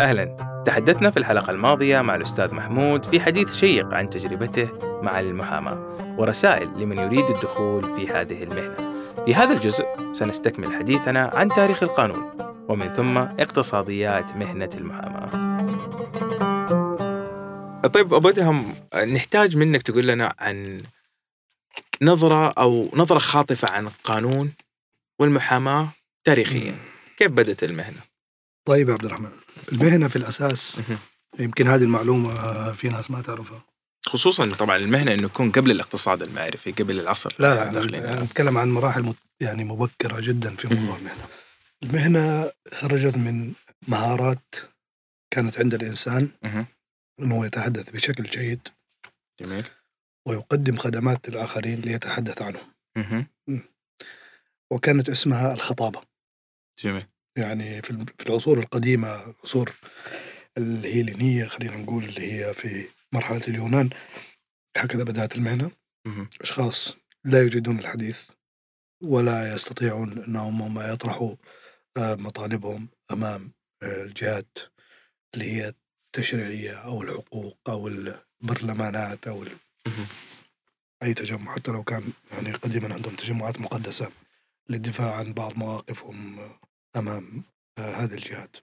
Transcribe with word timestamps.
أهلا. 0.00 0.36
تحدثنا 0.66 1.10
في 1.10 1.16
الحلقة 1.16 1.50
الماضية 1.50 2.00
مع 2.00 2.14
الأستاذ 2.14 2.54
محمود 2.54 3.04
في 3.04 3.20
حديث 3.20 3.56
شيق 3.56 3.94
عن 3.94 4.10
تجربته 4.10 4.68
مع 5.02 5.20
المحاماة 5.20 5.96
ورسائل 6.18 6.68
لمن 6.76 6.98
يريد 6.98 7.24
الدخول 7.24 7.96
في 7.96 8.08
هذه 8.08 8.42
المهنة. 8.42 8.76
في 9.24 9.34
هذا 9.34 9.52
الجزء 9.52 9.86
سنستكمل 10.12 10.74
حديثنا 10.74 11.30
عن 11.34 11.48
تاريخ 11.48 11.82
القانون 11.82 12.30
ومن 12.68 12.92
ثم 12.92 13.18
اقتصاديات 13.18 14.36
مهنة 14.36 14.70
المحاماة. 14.74 15.56
طيب 17.88 18.14
أبو 18.14 18.28
أدهم 18.28 18.74
نحتاج 18.94 19.56
منك 19.56 19.82
تقول 19.82 20.06
لنا 20.06 20.34
عن 20.38 20.80
نظرة 22.02 22.48
أو 22.50 22.88
نظرة 22.94 23.18
خاطفة 23.18 23.70
عن 23.70 23.86
القانون 23.86 24.52
والمحاماة 25.20 25.88
تاريخيا. 26.24 26.76
كيف 27.16 27.30
بدأت 27.32 27.64
المهنة؟ 27.64 28.00
طيب 28.64 28.88
يا 28.88 28.94
عبد 28.94 29.04
الرحمن 29.04 29.30
المهنة 29.72 30.08
في 30.08 30.16
الأساس 30.16 30.82
يمكن 31.38 31.68
هذه 31.68 31.82
المعلومة 31.82 32.72
في 32.72 32.88
ناس 32.88 33.10
ما 33.10 33.22
تعرفها. 33.22 33.64
خصوصا 34.06 34.54
طبعا 34.54 34.76
المهنة 34.76 35.14
إنه 35.14 35.24
يكون 35.24 35.52
قبل 35.52 35.70
الاقتصاد 35.70 36.22
المعرفي 36.22 36.72
قبل 36.72 37.00
العصر. 37.00 37.34
لا 37.38 37.70
لا 37.70 38.24
نتكلم 38.24 38.58
عن 38.58 38.68
مراحل 38.68 39.14
يعني 39.40 39.64
مبكرة 39.64 40.20
جدا 40.20 40.54
في 40.54 40.68
موضوع 40.74 40.96
المهنة. 40.96 41.28
المهنة 41.82 42.52
خرجت 42.72 43.16
من 43.16 43.52
مهارات 43.88 44.54
كانت 45.30 45.60
عند 45.60 45.74
الإنسان 45.74 46.28
أنه 47.20 47.46
يتحدث 47.46 47.90
بشكل 47.90 48.24
جيد 48.24 48.68
جميل. 49.40 49.64
ويقدم 50.28 50.76
خدمات 50.76 51.28
للآخرين 51.28 51.80
ليتحدث 51.80 52.42
عنهم. 52.42 53.26
وكانت 54.70 55.08
اسمها 55.08 55.52
الخطابة. 55.54 56.00
جميل. 56.84 57.04
يعني 57.36 57.82
في 57.82 58.26
العصور 58.26 58.58
القديمة 58.58 59.24
العصور 59.30 59.72
الهيلينية 60.58 61.44
خلينا 61.44 61.76
نقول 61.76 62.04
اللي 62.04 62.32
هي 62.32 62.54
في 62.54 62.88
مرحلة 63.12 63.42
اليونان 63.48 63.90
هكذا 64.76 65.04
بدأت 65.04 65.36
المهنة. 65.36 65.70
أشخاص 66.40 66.96
لا 67.24 67.42
يجيدون 67.42 67.78
الحديث 67.78 68.30
ولا 69.02 69.54
يستطيعون 69.54 70.24
أنهم 70.24 70.62
هم 70.62 70.92
يطرحوا 70.92 71.36
آه، 71.96 72.14
مطالبهم 72.14 72.88
أمام 73.10 73.52
آه، 73.82 74.02
الجهات 74.02 74.58
اللي 75.34 75.52
هي 75.52 75.72
التشريعية 76.06 76.72
أو 76.72 77.02
الحقوق 77.02 77.58
أو 77.68 77.88
البرلمانات 77.88 79.26
أو 79.26 79.44
أي 81.02 81.14
تجمع 81.14 81.54
حتى 81.54 81.70
لو 81.70 81.82
كان 81.82 82.02
يعني 82.32 82.52
قديما 82.52 82.94
عندهم 82.94 83.14
تجمعات 83.14 83.60
مقدسة. 83.60 84.10
للدفاع 84.68 85.14
عن 85.14 85.32
بعض 85.32 85.56
مواقفهم 85.56 86.38
أمام 86.96 87.42
آه، 87.78 87.94
هذه 87.94 88.14
الجهات 88.14 88.56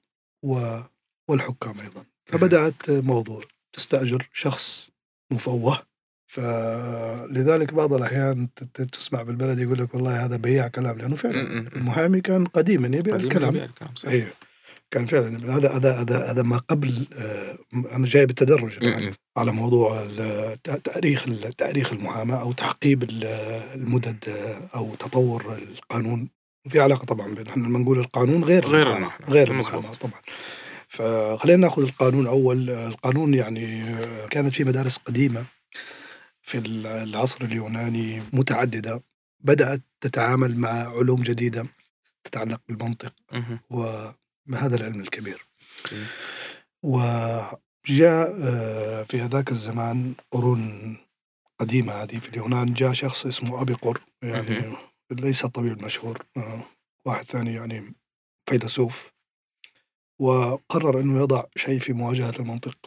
والحكام 1.28 1.73
أيضا. 1.82 2.06
فبدأت 2.26 2.90
موضوع 2.90 3.42
تستأجر 3.73 4.30
شخص 4.34 4.90
مفوه 5.32 5.84
فلذلك 6.28 7.73
بعض 7.73 7.94
الأحيان 7.94 8.48
تسمع 8.92 9.23
بالبلد 9.23 9.60
يقول 9.60 9.80
لك 9.80 9.94
والله 9.94 10.26
هذا 10.26 10.38
بياع 10.38 10.68
كلام 10.68 10.98
لأنه 10.98 11.16
فعلا 11.16 11.42
المحامي 11.76 12.22
كان 12.22 12.45
قديما 12.45 12.98
يبيع 12.98 13.16
الكلام. 13.16 13.70
أيه. 14.08 14.34
كان 14.92 15.06
فعلا 15.06 15.58
هذا 15.58 15.72
هذا 15.72 16.02
هذا 16.02 16.32
هذا 16.32 16.42
ما 16.42 16.58
قبل 16.58 17.08
آه، 17.17 17.58
أنا 17.73 18.06
جاي 18.06 18.26
بالتدرج 18.26 18.82
يعني 18.82 19.14
على 19.38 19.52
موضوع 19.52 20.08
تأريخ 20.84 21.26
تأريخ 21.58 21.94
المحاماة 21.94 22.42
أو 22.42 22.53
تعقيب 22.53 23.03
المدد 23.03 24.17
أو 24.76 24.95
تطور 24.95 25.58
القانون. 25.58 26.30
في 26.70 26.80
علاقة 26.80 27.06
طبعا 27.06 27.36
بين 27.36 27.48
إحنا 27.48 27.67
لما 27.67 27.80
نقول 27.80 28.00
القانون 28.00 28.44
غير 28.44 28.67
غير 28.67 28.98
المحاماة 28.98 29.30
غير 29.30 29.52
المحاماة 29.52 29.94
طبعا. 29.94 30.22
فخلينا 30.88 31.61
نأخذ 31.61 31.81
القانون 31.84 32.28
أول. 32.28 32.70
القانون 32.70 33.34
يعني 33.34 33.84
كانت 34.31 34.54
في 34.54 34.64
مدارس 34.64 34.98
قديمة 34.98 35.44
في 36.42 36.58
العصر 36.88 37.45
اليوناني 37.45 38.21
متعددة 38.33 39.02
بدأت 39.39 39.82
تتعامل 40.02 40.58
مع 40.58 40.70
علوم 40.70 41.21
جديدة 41.21 41.65
تتعلق 42.23 42.61
بالمنطق 42.70 43.14
وهذا 43.70 44.76
العلم 44.76 45.02
الكبير. 45.02 45.45
وجاء 46.83 47.60
آه، 47.92 49.04
في 49.04 49.21
هذاك 49.21 49.52
الزمان 49.52 50.16
قرون 50.32 50.98
قديمة 51.60 51.94
هذه 51.94 52.20
في 52.20 52.30
اليونان 52.30 52.73
جاء 52.73 52.94
شخص 52.94 53.26
اسمه 53.26 53.61
أبيقور 53.61 54.02
يعني 54.23 54.76
ليس 55.11 55.45
الطبيب 55.45 55.71
المشهور 55.71 56.26
آه، 56.38 56.64
واحد 57.08 57.26
ثاني 57.26 57.54
يعني 57.54 57.94
فيلسوف 58.49 59.14
وقرر 60.21 60.99
أنه 60.99 61.21
يضع 61.21 61.44
شيء 61.55 61.80
في 61.80 61.94
مواجهة 61.94 62.33
المنطق 62.39 62.77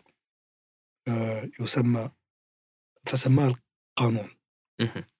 آه، 1.08 1.48
يسمى 1.60 2.10
فسماه 3.06 3.54
القانون. 3.98 4.28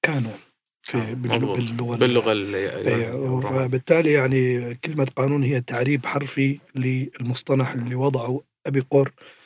كانون 0.02 0.38
في 0.82 1.14
باللغة 1.14 1.96
باللغة 1.96 2.32
أيوة، 2.32 3.40
فبالتالي 3.40 4.12
يعني 4.12 4.74
كلمة 4.74 5.04
قانون 5.16 5.42
هي 5.42 5.60
تعريب 5.60 6.06
حرفي 6.06 6.60
للمصطلح 6.74 7.70
اللي 7.70 7.94
وضعه 7.94 8.42
أبي 8.66 8.80
قور 8.80 9.08
آه، 9.08 9.45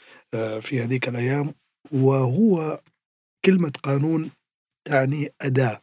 في 0.60 0.82
هذيك 0.82 1.08
الأيام 1.08 1.54
وهو 1.92 2.80
كلمة 3.44 3.72
قانون 3.82 4.30
تعني 4.84 5.32
أداة. 5.41 5.80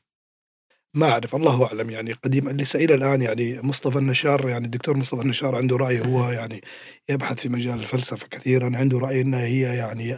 ما 0.94 1.12
أعرف 1.12 1.35
الله 1.35 1.66
أعلم 1.66 1.90
يعني 1.90 2.13
قديما 2.13 2.52
لسه 2.52 2.80
إلى 2.84 2.94
الآن 2.94 3.22
يعني 3.22 3.62
مصطفى 3.62 3.97
النشار 3.97 4.50
يعني 4.50 4.66
الدكتور 4.66 4.97
مصطفى 4.97 5.22
النشار 5.22 5.56
عنده 5.56 5.78
رأي 5.78 6.00
هو 6.00 6.30
يعني 6.30 6.62
يبحث 7.09 7.40
في 7.40 7.50
مجال 7.50 7.80
الفلسفة 7.80 8.28
كثيرا 8.28 8.78
عنده 8.78 9.00
رأي 9.00 9.22
أنها 9.22 9.44
هي 9.44 9.62
يعني 9.62 10.18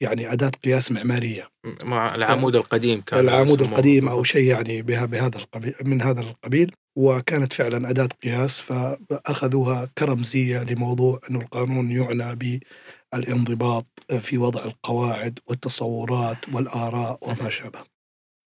يعني 0.00 0.32
أداة 0.32 0.50
قياس 0.64 0.92
معمارية. 0.92 1.48
مع 1.82 2.14
العمود 2.14 2.56
القديم 2.56 3.00
كان 3.00 3.20
العمود 3.20 3.62
القديم 3.62 4.08
أو 4.08 4.22
شيء 4.22 4.50
يعني 4.50 4.82
بها 4.82 5.06
بهذا 5.06 5.38
القبيل 5.38 5.74
من 5.84 6.02
هذا 6.02 6.20
القبيل 6.20 6.72
وكانت 6.96 7.52
فعلا 7.52 7.90
أداة 7.90 8.08
قياس 8.22 8.60
فأخذوها 8.60 9.88
كرمزية 9.98 10.62
لموضوع 10.62 11.20
أن 11.30 11.36
القانون 11.36 11.90
يعنى 11.90 12.36
بالانضباط 13.16 13.86
في 14.20 14.38
وضع 14.38 14.64
القواعد 14.64 15.38
والتصورات 15.46 16.54
والآراء 16.54 17.18
وما 17.22 17.48
شابه. 17.48 17.84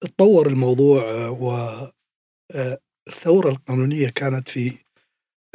تطور 0.02 0.48
الموضوع 0.48 1.28
والثورة 1.30 1.90
القانونية 3.50 4.10
كانت 4.10 4.50
في 4.50 4.78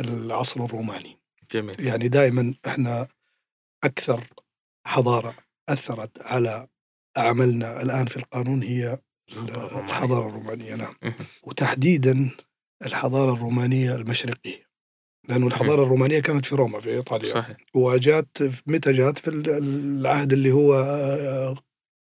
العصر 0.01 0.65
الروماني. 0.65 1.19
جميل. 1.53 1.87
يعني 1.87 2.09
دائما 2.09 2.55
إحنا 2.67 3.07
أكثر 3.85 4.27
حضارة 4.87 5.37
أثرت 5.69 6.23
على 6.23 6.69
عملنا 7.17 7.83
الآن 7.83 8.07
في 8.07 8.17
القانون 8.17 8.63
هي 8.63 8.99
الحضارة 9.33 10.29
الرومانية. 10.29 10.75
نعم. 10.75 10.95
وتحديدا 11.43 12.31
الحضارة 12.87 13.33
الرومانية 13.33 13.97
المشرقية. 13.97 14.72
لأنه 15.29 15.47
الحضارة 15.47 15.83
الرومانية 15.83 16.21
كانت 16.21 16.47
في 16.47 16.55
روما 16.55 16.81
في 16.81 16.91
إيطاليا. 16.91 17.35
صحيح. 17.35 17.57
وجات 17.75 18.39
متى 18.67 18.93
جات؟ 18.93 19.19
في 19.19 19.31
العهد 19.31 20.33
اللي 20.33 20.53
هو 20.53 20.75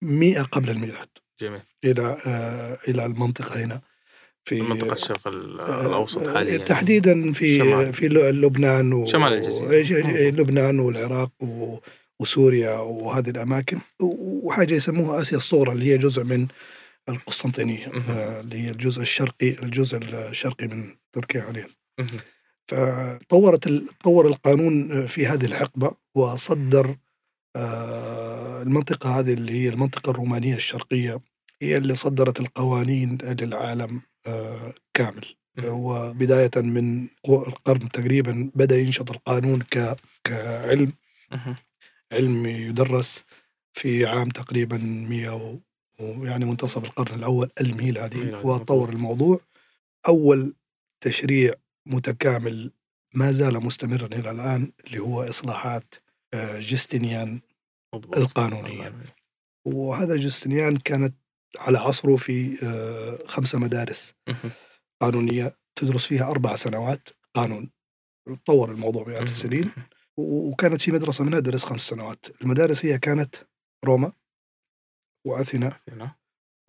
مئة 0.02 0.42
قبل 0.42 0.70
الميلاد. 0.70 1.08
جميل. 1.42 1.62
إلى 1.86 2.18
آه، 2.26 2.78
إلى 2.88 3.06
المنطقة 3.06 3.64
هنا 3.64 3.82
في 4.46 4.62
منطقة 4.62 4.94
الشرق 4.94 5.28
آه، 5.28 5.88
الأوسط 5.88 6.30
حاليا. 6.30 6.58
تحديدا 6.58 7.32
في 7.32 7.58
جمال. 7.58 7.94
في 7.94 8.08
لبنان 8.08 8.94
و... 8.94 9.06
شمال 9.06 9.34
الجزيرة. 9.34 10.30
لبنان 10.30 10.80
والعراق 10.80 11.32
و... 11.40 11.78
وسوريا 12.20 12.80
وهذه 12.80 13.30
الأماكن. 13.30 13.80
وحاجة 14.00 14.74
يسموها 14.74 15.22
آسيا 15.22 15.38
الصغرى 15.38 15.72
اللي 15.72 15.86
هي 15.86 15.98
جزء 15.98 16.24
من 16.24 16.48
القسطنطينية 17.10 17.92
آه، 18.10 18.42
اللي 18.42 18.56
هي 18.66 18.70
الجزء 18.72 19.02
الشرقي 19.02 19.50
الجزء 19.50 19.98
الشرقي 19.98 20.68
من 20.68 20.96
تركيا 21.14 21.42
حاليا 21.42 21.68
فطورت 22.68 23.70
طور 24.04 24.28
القانون 24.28 25.08
في 25.08 25.26
هذه 25.26 25.46
الحقبة 25.46 25.92
وصدر 26.16 26.96
المنطقة 28.62 29.20
هذه 29.20 29.34
اللي 29.34 29.52
هي 29.54 29.70
المنطقة 29.70 30.10
الرومانية 30.10 30.56
الشرقية 30.56 31.22
هي 31.62 31.78
اللي 31.78 31.96
صدرت 31.96 32.40
القوانين 32.40 33.18
للعالم 33.22 34.02
آه، 34.28 34.74
كامل. 34.94 35.26
وبداية 35.66 36.52
من 36.56 37.08
القرن 37.30 37.90
تقريبا 37.90 38.52
بدأ 38.56 38.78
ينشط 38.78 39.12
القانون 39.12 39.64
كعلم. 40.24 40.94
علم 42.12 42.46
يدرس 42.46 43.26
في 43.74 44.06
عام 44.06 44.30
تقريبا 44.30 44.78
100 44.78 45.60
ويعني 46.00 46.46
منتصف 46.46 46.84
القرن 46.84 47.16
الأول 47.16 47.50
الميلادي 47.62 48.34
وطور 48.34 48.90
الموضوع. 48.90 49.40
أول 50.08 50.54
تشريع 51.02 51.54
متكامل 51.86 52.72
ما 53.14 53.32
زال 53.32 53.64
مستمرا 53.64 54.06
إلى 54.06 54.32
الآن 54.32 54.72
اللي 54.86 55.00
هو 55.00 55.24
إصلاحات 55.24 55.96
آه، 56.34 56.60
جستنيان 56.60 57.42
القانونية. 58.18 59.02
وهذا 59.68 60.16
جستنيان 60.16 60.78
كانت 60.78 61.16
على 61.58 61.78
عصره 61.80 62.16
في 62.16 62.58
آه، 62.66 63.28
خمسة 63.28 63.60
مدارس 63.60 64.14
قانونية 65.02 65.54
تدرس 65.76 66.08
فيها 66.08 66.32
أربع 66.32 66.56
سنوات 66.56 67.10
قانون. 67.36 67.72
تطور 68.44 68.72
الموضوع 68.72 69.08
مئات 69.08 69.22
السنين. 69.24 69.72
وكانت 70.18 70.82
في 70.82 70.92
مدرسة 70.92 71.24
منها 71.24 71.40
درس 71.40 71.64
خمس 71.64 71.82
سنوات. 71.82 72.26
المدارس 72.42 72.86
هي 72.86 73.00
كانت 73.00 73.36
روما 73.86 74.12
وأثينا 75.28 75.78
هنا. 75.88 76.16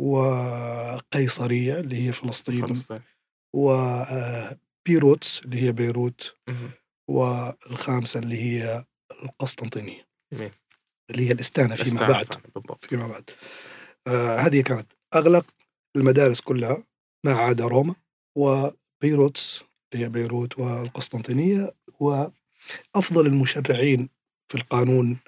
وقيصرية 0.01 1.81
اللي 1.81 2.07
هي 2.09 2.13
فلسطين. 2.13 2.67
فلسطين. 2.67 3.03
وبيروتس 4.93 5.43
اللي 5.45 5.63
هي 5.63 5.73
بيروت 5.73 6.37
مهم. 6.49 6.71
والخامسة 7.11 8.21
اللي 8.21 8.43
هي 8.43 8.85
القسطنطينية 9.23 10.09
جميل. 10.33 10.51
اللي 11.11 11.29
هي 11.29 11.33
الإستانة 11.33 11.75
فيما 11.75 12.07
بعد 12.09 12.27
بالضبط 12.55 12.85
فيما 12.85 13.07
بعد 13.07 13.31
آه 14.07 14.37
هذه 14.37 14.61
كانت 14.61 14.93
أغلق 15.15 15.47
المدارس 15.97 16.41
كلها 16.41 16.85
ما 17.25 17.33
عدا 17.33 17.65
روما 17.67 17.95
وبيروتس 18.39 19.63
اللي 19.93 20.05
هي 20.05 20.09
بيروت 20.09 20.59
والقسطنطينية 20.59 21.75
وأفضل 22.01 23.27
المشرعين 23.27 24.09
في 24.49 24.59
القانون 24.59 25.19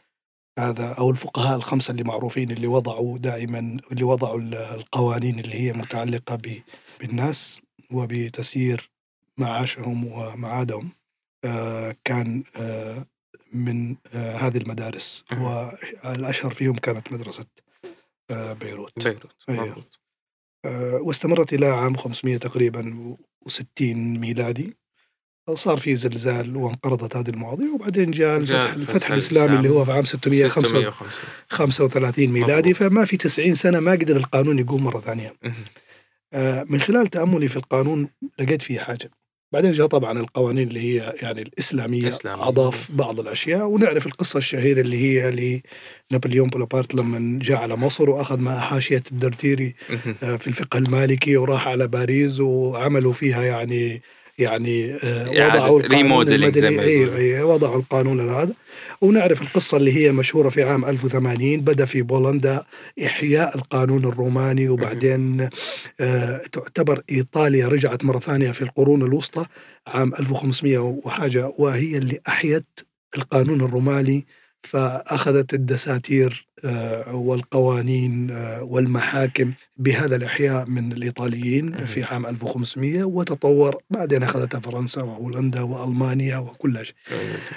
هذا 0.58 0.92
أو 0.92 1.10
الفقهاء 1.10 1.56
الخمسة 1.56 1.90
اللي 1.92 2.02
معروفين 2.04 2.50
اللي 2.50 2.66
وضعوا 2.66 3.18
دائما 3.18 3.58
اللي 3.92 4.04
وضعوا 4.04 4.38
ال- 4.40 4.54
القوانين 4.54 5.38
اللي 5.38 5.54
هي 5.54 5.72
متعلقة 5.72 6.36
ب- 6.36 6.62
بالناس 7.00 7.60
وبتسيير 7.92 8.90
معاشهم 9.38 10.04
ومعادهم 10.04 10.90
آه 11.44 11.96
كان 12.04 12.44
آه 12.56 13.06
من 13.52 13.96
آه 14.14 14.36
هذه 14.36 14.56
المدارس. 14.56 15.25
والأشهر 15.32 16.54
فيهم 16.54 16.75
كانت 16.75 17.12
مدرسة 17.12 17.46
بيروت. 18.31 19.04
بيروت 19.04 19.44
أيوه. 19.48 19.84
واستمرت 21.00 21.52
إلى 21.52 21.66
عام 21.66 21.96
500 21.96 22.36
تقريبا 22.36 23.16
و60 23.44 23.82
ميلادي. 23.96 24.76
صار 25.54 25.78
في 25.78 25.96
زلزال 25.96 26.56
وانقرضت 26.56 27.16
هذه 27.16 27.28
المواضيع 27.28 27.70
وبعدين 27.75 28.10
جاء 28.10 28.37
الفتح, 28.37 28.72
الفتح 28.72 29.10
الإسلامي 29.10 29.56
اللي 29.56 29.69
هو 29.69 29.84
في 29.84 29.92
عام 29.92 30.04
635 30.04 30.90
650 31.50 32.26
ميلادي. 32.26 32.75
فما 32.75 33.04
في 33.04 33.16
90 33.16 33.54
سنة 33.54 33.80
ما 33.80 33.92
قدر 33.92 34.16
القانون 34.16 34.58
يقوم 34.58 34.84
مهم. 35.42 35.64
آه، 36.32 36.62
من 36.62 36.80
خلال 36.80 37.06
تأملي 37.06 37.48
في 37.48 37.56
القانون 37.56 38.08
لقيت 38.38 38.62
فيه 38.62 38.80
حاجة. 38.80 39.10
بعدين 39.54 39.72
جاء 39.72 39.86
طبعا 39.86 40.18
القوانين 40.18 40.68
اللي 40.68 40.80
هي 40.80 41.14
يعني 41.22 41.42
الإسلامية 41.42 42.08
إسلامية. 42.08 42.48
أضاف 42.48 42.90
بعض 42.92 43.20
الأشياء 43.20 43.66
ونعرف 43.66 44.06
القصة 44.06 44.38
الشهيرة 44.38 44.80
اللي 44.80 44.96
هي 44.96 45.60
لنابليون 46.10 46.48
بونابرت 46.48 46.94
لما 46.94 47.38
جاء 47.42 47.58
على 47.58 47.76
مصر 47.76 48.10
وأخذ 48.10 48.40
مع 48.40 48.58
حاشية 48.58 49.02
الدرديري. 49.12 49.74
آه، 50.22 50.36
في 50.36 50.46
الفقه 50.46 50.78
المالكي 50.78 51.36
وراح 51.36 51.68
على 51.68 51.88
باريس 51.88 52.40
وعملوا 52.40 53.12
فيها 53.12 53.42
يعني 53.42 54.02
يعني 54.38 54.94
آه، 54.94 55.40
إعادة 55.40 55.62
وضعوا 55.62 55.81
القانون 55.81 56.28
المدني 56.28 56.69
أيوة 56.69 56.84
يقولوا. 56.84 57.16
أيوة 57.16 57.54
وضعوا 57.54 57.76
القانون 57.76 58.31
هذا 58.31 58.52
ونعرف 59.00 59.42
القصة 59.42 59.76
اللي 59.76 59.92
هي 59.92 60.12
مشهورة 60.12 60.48
في 60.48 60.62
عام 60.62 60.84
1080 60.84 61.60
بدأ 61.60 61.84
في 61.84 62.02
بولندا 62.02 62.64
إحياء 63.04 63.56
القانون 63.56 64.04
الروماني 64.04 64.69
وبعدين 64.69 65.48
آه، 66.00 66.42
تعتبر 66.52 67.02
إيطاليا 67.10 67.69
رجعت 67.69 68.04
مرة 68.04 68.19
ثانية 68.19 68.52
في 68.52 68.62
القرون 68.62 69.02
الوسطى 69.02 69.46
عام 69.86 70.12
1500 70.14 70.78
وحاجة 70.78 71.52
وهي 71.58 71.96
اللي 71.96 72.19
أحيت 72.28 72.80
القانون 73.16 73.60
الروماني 73.60 74.26
فأخذت 74.66 75.55
الدساتير 75.55 76.46
آه، 76.64 77.14
والقوانين 77.14 78.31
آه، 78.31 78.62
والمحاكم 78.62 79.52
بهذا 79.76 80.16
الإحياء 80.16 80.66
من 80.70 80.93
الإيطاليين. 80.93 81.87
في 81.87 82.02
عام 82.05 82.26
1500 82.26 83.05
وتطور 83.05 83.78
بعدين 83.90 84.22
أخذتها 84.22 84.61
فرنسا 84.61 85.02
وهولندا 85.02 85.61
وألمانيا 85.62 86.38
وكل 86.38 86.87
شيء. 86.87 86.94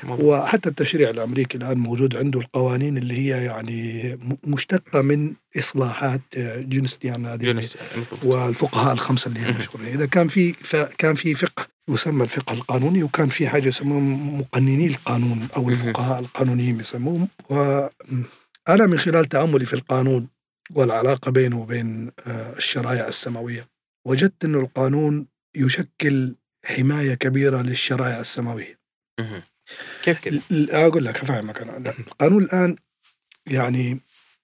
وحتى 0.09 0.69
التشريع 0.69 1.09
الأمريكي 1.09 1.57
الآن 1.57 1.77
موجود 1.77 2.18
عنده 2.18 2.39
القوانين 2.39 2.98
اللي 2.98 3.18
هي 3.18 3.45
يعني 3.45 4.19
مشتقة 4.48 5.01
من 5.01 5.33
إصلاحات 5.57 6.21
آه، 6.38 6.62
جينستيان 6.62 7.25
هذه. 7.25 7.45
والفقهاء 8.24 8.94
الخمسة 8.94 9.27
اللي. 9.27 9.39
مشهورين 9.59 9.94
إذا 9.94 10.06
كان 10.06 10.27
في 10.27 10.56
كان 10.98 11.15
في 11.15 11.33
فقه 11.33 11.76
يسمى 11.89 12.24
الفقه 12.24 12.54
القانوني 12.54 13.04
وكان 13.04 13.30
في 13.30 13.50
حاجة 13.50 13.68
يسموهم 13.68 14.39
مقنني 14.39 14.88
القانون 14.88 15.48
أو. 15.56 15.69
الفقهاء 15.69 16.19
القانونيين 16.19 16.80
يسموهم 16.80 17.28
وأنا 17.50 18.86
من 18.86 19.00
خلال 19.00 19.25
تأملي 19.25 19.66
في 19.66 19.74
القانون 19.74 20.28
والعلاقة 20.72 21.31
بينه 21.31 21.60
وبين 21.62 22.12
آه، 22.28 22.54
الشرائع 22.57 23.07
السماوية 23.07 23.68
وجدت 24.07 24.45
إنه 24.45 24.60
القانون 24.60 25.28
يشكل 25.56 26.36
حماية 26.66 27.13
كبيرة 27.13 27.62
للشرائع 27.62 28.19
السماوية. 28.19 28.80
كيف 30.04 30.19
كده؟ 30.19 30.42
أقول 30.51 31.06
لك 31.06 31.19
أفهمك 31.19 31.62
أنا 31.62 31.90
القانون 31.90 32.44
الآن 32.44 32.75
يعني 33.48 34.00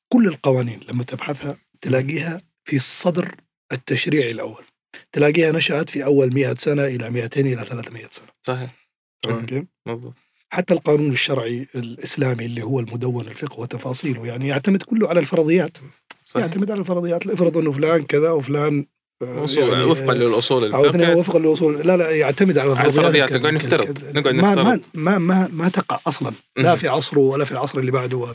كل 0.10 0.28
القوانين 0.28 0.80
لما 0.90 1.04
تبحثها 1.04 1.58
تلاقيها 1.82 2.42
في 2.66 2.76
الصدر 2.76 3.36
التشريعي 3.72 4.32
الأول 4.32 4.64
تلاقيها 5.12 5.52
نشأت 5.52 5.90
في 5.90 6.06
أول 6.06 6.34
100 6.34 6.54
سنة 6.54 6.86
إلى 6.86 7.10
200 7.10 7.42
إلى 7.42 7.66
300 7.66 8.08
سنة. 8.12 8.28
صحيح. 8.42 8.88
تمام؟ 9.22 9.68
مضبوط 9.86 10.14
حتى 10.54 10.74
القانون 10.74 11.12
الشرعي 11.12 11.68
الإسلامي 11.76 12.46
اللي 12.46 12.64
هو 12.64 12.80
المدون 12.80 13.28
الفقه 13.28 13.60
وتفاصيله 13.60 14.28
يعني 14.28 14.48
يعتمد 14.48 14.84
كله 14.84 15.10
على 15.10 15.20
الفرضيات. 15.20 15.78
صحيح. 16.26 16.46
يعتمد 16.46 16.72
على 16.72 16.80
الفرضيات 16.80 17.28
افرض 17.28 17.58
إنه 17.58 17.72
فلان 17.72 18.04
كذا 18.04 18.32
وفلان 18.32 18.86
آه، 19.22 19.46
يعني، 19.58 19.84
وفقا 19.84 20.14
آه، 20.14 20.18
للأصول 20.18 20.74
أو 20.74 21.20
وفقا 21.20 21.40
للأصول. 21.40 21.88
لا 21.88 21.98
لا 21.98 22.10
يعتمد 22.10 22.58
على 22.58 22.72
الفرضيات. 22.72 23.34
نقعد 23.34 23.54
نفترض، 23.54 24.00
نقعد 24.16 24.36
ما 24.36 24.56
ما. 24.56 24.80
ما 24.94 25.18
ما, 25.18 25.50
ما 25.54 25.70
تقع 25.70 26.00
أصلا. 26.08 26.32
لا. 26.58 26.76
في 26.76 26.88
عصره 26.88 27.20
ولا 27.20 27.46
في 27.46 27.52
العصر 27.52 27.80
اللي 27.80 27.92
بعده. 27.92 28.34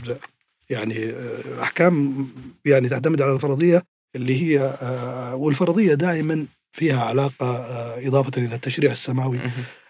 يعني 0.71 1.11
آه، 1.11 1.63
أحكام 1.63 2.27
يعني 2.65 2.89
تعتمد 2.89 3.23
على 3.23 3.33
الفرضية. 3.33 3.83
اللي 4.17 4.43
هي 4.43 4.59
آه، 4.83 5.35
والفرضية 5.35 5.95
دائما 5.95 6.47
فيها 6.73 7.01
علاقة 7.05 7.57
آه، 7.57 8.07
إضافة 8.09 8.33
إلى 8.43 8.55
التشريع 8.55 8.93
السماوي. 8.93 9.39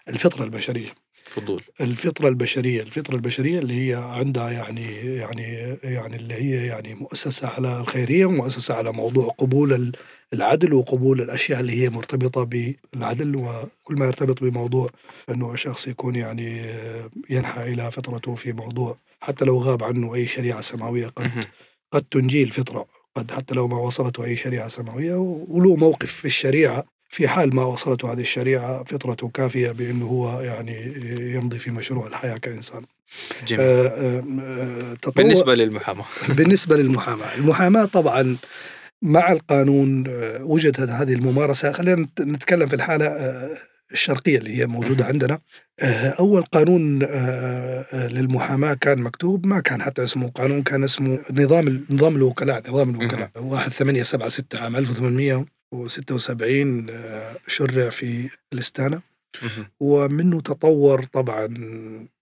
الفطرة 0.09 0.43
البشرية 0.43 0.89
فضول 1.25 1.63
الفطرة 1.81 2.27
البشرية 2.27 2.81
الفطرة 2.81 3.15
البشرية 3.15 3.59
اللي 3.59 3.89
هي 3.89 3.95
عندها 3.95 4.51
يعني 4.51 4.85
يعني 5.15 5.43
يعني 5.83 6.15
اللي 6.15 6.33
هي 6.33 6.67
يعني 6.67 6.93
مؤسسة 6.95 7.47
على 7.47 7.79
الخيرية 7.79 8.25
ومؤسسه 8.25 8.73
على 8.75 8.91
موضوع 8.91 9.27
قبول 9.37 9.73
ال- 9.73 9.91
العدل 10.33 10.73
وقبول 10.73 11.21
الأشياء 11.21 11.59
اللي 11.59 11.81
هي 11.83 11.89
مرتبطة 11.89 12.43
بالعدل 12.43 13.35
وكل 13.35 13.95
ما 13.95 14.05
يرتبط 14.05 14.43
بموضوع 14.43 14.89
إنه 15.29 15.53
الشخص 15.53 15.87
يكون 15.87 16.15
يعني 16.15 16.61
آه، 16.61 17.09
ينحى 17.29 17.63
إلى 17.73 17.91
فطرته 17.91 18.35
في 18.35 18.53
موضوع 18.53 18.97
حتى 19.21 19.45
لو 19.45 19.57
غاب 19.59 19.83
عنه 19.83 20.15
أي 20.15 20.27
شريعة 20.27 20.61
سماوية 20.61 21.07
قد. 21.07 21.25
قد 21.91 22.03
تنجيه 22.03 22.43
الفطرة 22.43 22.85
قد 23.15 23.31
حتى 23.31 23.55
لو 23.55 23.67
ما 23.67 23.77
وصلته 23.77 24.23
أي 24.25 24.35
شريعة 24.37 24.67
سماوية 24.67 25.15
وله 25.47 25.75
موقف 25.75 26.11
في 26.11 26.25
الشريعة 26.25 26.83
في 27.09 27.27
حال 27.27 27.55
ما 27.55 27.63
وصلته 27.63 28.13
هذه 28.13 28.21
الشريعة 28.21 28.83
فطرته 28.83 29.29
كافية 29.29 29.71
بأنه 29.71 30.05
هو 30.05 30.41
يعني 30.41 30.93
يمضي 31.35 31.59
في 31.59 31.71
مشروع 31.71 32.07
الحياة 32.07 32.37
كإنسان. 32.37 32.81
جميل. 33.47 33.61
آه، 33.61 33.87
آه، 33.87 34.23
آه، 34.41 34.93
تطور 35.01 35.13
بالنسبة 35.23 35.55
للمحاماة. 35.55 36.05
بالنسبة 36.37 36.77
للمحاماة، 36.77 37.35
المحاماة 37.35 37.85
طبعا 37.85 38.37
مع 39.01 39.31
القانون 39.31 40.03
آه، 40.09 40.43
وجدت 40.43 40.79
هذه 40.79 41.13
الممارسة. 41.13 41.71
خلينا 41.71 42.01
نت- 42.01 42.21
نتكلم 42.21 42.67
في 42.67 42.75
الحالة 42.75 43.05
الشرقية 43.91 44.37
اللي 44.37 44.57
هي 44.57 44.65
موجودة 44.67 45.05
عندنا. 45.05 45.39
آه، 45.79 46.09
أول 46.09 46.41
قانون 46.43 47.03
آه، 47.03 47.07
آه، 47.93 48.07
للمحاماة 48.07 48.73
كان 48.73 48.99
مكتوب 48.99 49.45
ما 49.45 49.59
كان 49.59 49.81
حتى 49.81 50.03
اسمه 50.03 50.29
قانون 50.29 50.63
كان 50.63 50.83
اسمه 50.83 51.19
نظام 51.31 51.85
نظام 51.89 52.15
الوكلاء 52.15 52.69
نظام 52.69 52.89
الوكلاء. 52.89 53.29
1876 53.37 54.61
عام 54.61 54.75
1876 54.75 56.87
آه، 56.89 57.35
شرع 57.47 57.89
في 57.89 58.29
الاستانه 58.53 59.01
مهم. 59.43 59.65
ومنه 59.79 60.41
تطور 60.41 61.03
طبعا 61.03 61.45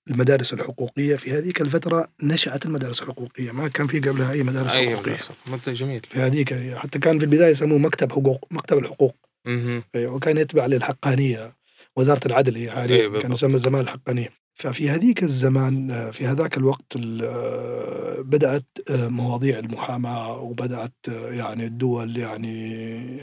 المدارس 0.10 0.54
الحقوقية. 0.54 1.16
في 1.16 1.32
هذيك 1.32 1.62
الفترة 1.62 2.08
نشأت 2.24 2.66
المدارس 2.66 3.02
الحقوقية. 3.02 3.52
ما 3.52 3.68
كان 3.68 3.88
في 3.88 4.00
قبلها 4.00 4.32
أي 4.32 4.44
مدارس 4.44 4.76
أي 4.76 4.90
حقوقية. 4.96 5.18
منتج 5.52 5.74
جميل. 5.74 6.02
في 6.10 6.20
هذيك 6.20 6.54
حتى 6.76 7.00
كان 7.00 7.20
في 7.20 7.26
البداية 7.26 7.52
يسموه 7.52 7.78
مكتب 7.78 8.12
حقوق 8.12 8.48
مكتب 8.52 8.78
الحقوق. 8.78 9.16
أيوة، 9.16 9.27
وكان 9.96 10.38
يتبع 10.38 10.66
للحقانية 10.66 11.56
وزارة 11.96 12.28
العدل 12.28 12.56
هي 12.56 12.72
حاليا 12.72 12.96
أيوة 13.02 13.22
كان. 13.22 13.32
يسمى 13.32 13.60
زمان 13.60 13.82
الحقانية 13.82 14.30
ففي 14.56 14.90
هذيك 14.90 15.24
الزمان 15.24 15.92
آه، 15.92 16.12
في 16.12 16.28
هذاك 16.28 16.58
الوقت 16.58 16.96
ال- 16.96 17.24
آه، 17.24 18.22
بدأت 18.22 18.66
آه، 18.90 19.08
مواضيع 19.08 19.60
المحاماة 19.60 20.42
وبدأت 20.42 20.94
يعني 21.08 21.66
الدول 21.66 22.18
يعني 22.18 23.18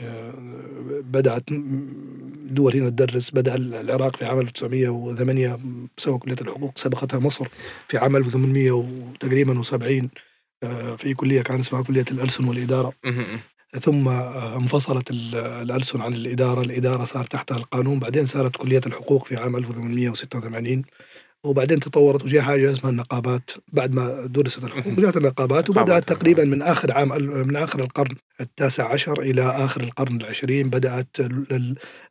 بدأت 1.01 1.43
دول 2.49 2.75
هنا 2.77 2.89
تدرس 2.89 3.31
بدأ 3.31 3.55
العراق 3.55 4.15
في 4.15 4.25
عام 4.25 4.39
1908 4.39 5.59
بسبب 5.97 6.17
كلية 6.19 6.35
الحقوق 6.41 6.77
سبقتها 6.77 7.19
مصر 7.19 7.47
في 7.87 7.97
عام 7.97 8.15
1800 8.15 8.71
وتقريبا 8.71 9.61
و70 9.63 10.05
في 10.97 11.13
كلية 11.17 11.41
كان 11.41 11.59
اسمها 11.59 11.83
كلية 11.83 12.05
الالسن 12.11 12.47
والإدارة 12.47 12.93
مهم. 13.05 13.25
ثم 13.81 14.07
انفصلت 14.07 15.11
الألسن 15.11 16.01
عن 16.01 16.13
الإدارة 16.13 16.61
الإدارة 16.61 17.05
صار 17.05 17.25
تحتها 17.25 17.57
القانون 17.57 17.99
بعدين 17.99 18.25
صارت 18.25 18.55
كلية 18.57 18.81
الحقوق 18.87 19.25
في 19.27 19.35
عام 19.37 19.55
1886 19.55 20.83
وبعدين 21.43 21.79
تطورت 21.79 22.23
وجاء 22.23 22.41
حاجة 22.41 22.71
اسمها 22.71 22.91
النقابات 22.91 23.51
بعد 23.73 23.93
ما 23.93 24.25
درست 24.25 24.63
الحقوق. 24.63 24.93
جاءت 24.99 25.17
النقابات 25.17 25.69
وبدأت 25.69 26.09
تقريبا 26.09 26.43
من 26.43 26.61
آخر 26.61 26.91
عام 26.91 27.09
من 27.47 27.55
آخر 27.55 27.79
القرن 27.79 28.15
التاسع 28.41 28.93
عشر 28.93 29.21
إلى 29.21 29.41
آخر 29.41 29.81
القرن 29.81 30.15
العشرين 30.15 30.69
بدأت 30.69 31.17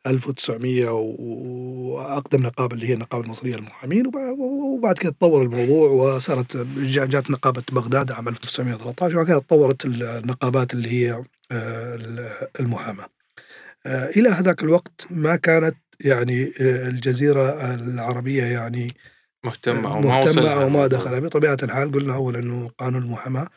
1900 0.07 0.89
وأقدم 0.89 2.41
نقابة 2.43 2.75
اللي 2.75 2.89
هي 2.89 2.93
النقابة 2.93 3.23
المصرية 3.25 3.55
للمحامين 3.55 4.11
وبعد 4.39 4.97
كده 4.97 5.11
تطور 5.11 5.41
الموضوع 5.41 5.89
وصارت 5.89 6.57
جاءت 6.77 7.31
نقابة 7.31 7.63
بغداد 7.71 8.11
عام 8.11 8.27
1913 8.27 9.13
وبعد 9.15 9.27
كده 9.27 9.39
تطورت 9.39 9.85
النقابات 9.85 10.73
اللي 10.73 10.89
هي 10.91 11.11
آه، 11.11 11.23
المحاماة. 12.59 13.09
آه، 13.85 14.09
إلى 14.09 14.29
هذاك 14.29 14.63
الوقت 14.63 15.07
ما 15.09 15.35
كانت 15.35 15.75
يعني 16.01 16.43
آه، 16.61 16.87
الجزيرة 16.87 17.73
العربية 17.75 18.43
يعني 18.43 18.93
مهتمة 19.43 19.95
أو 19.95 20.01
ما 20.01 20.17
وصل 20.17 20.47
أو 20.47 20.69
ما 20.69 20.87
دخل. 20.87 21.21
بطبيعة 21.21 21.57
الحال 21.63 21.91
قلنا 21.91 22.13
أول 22.15 22.35
أنه 22.35 22.69
قانون 22.77 23.03
المحاماة. 23.03 23.47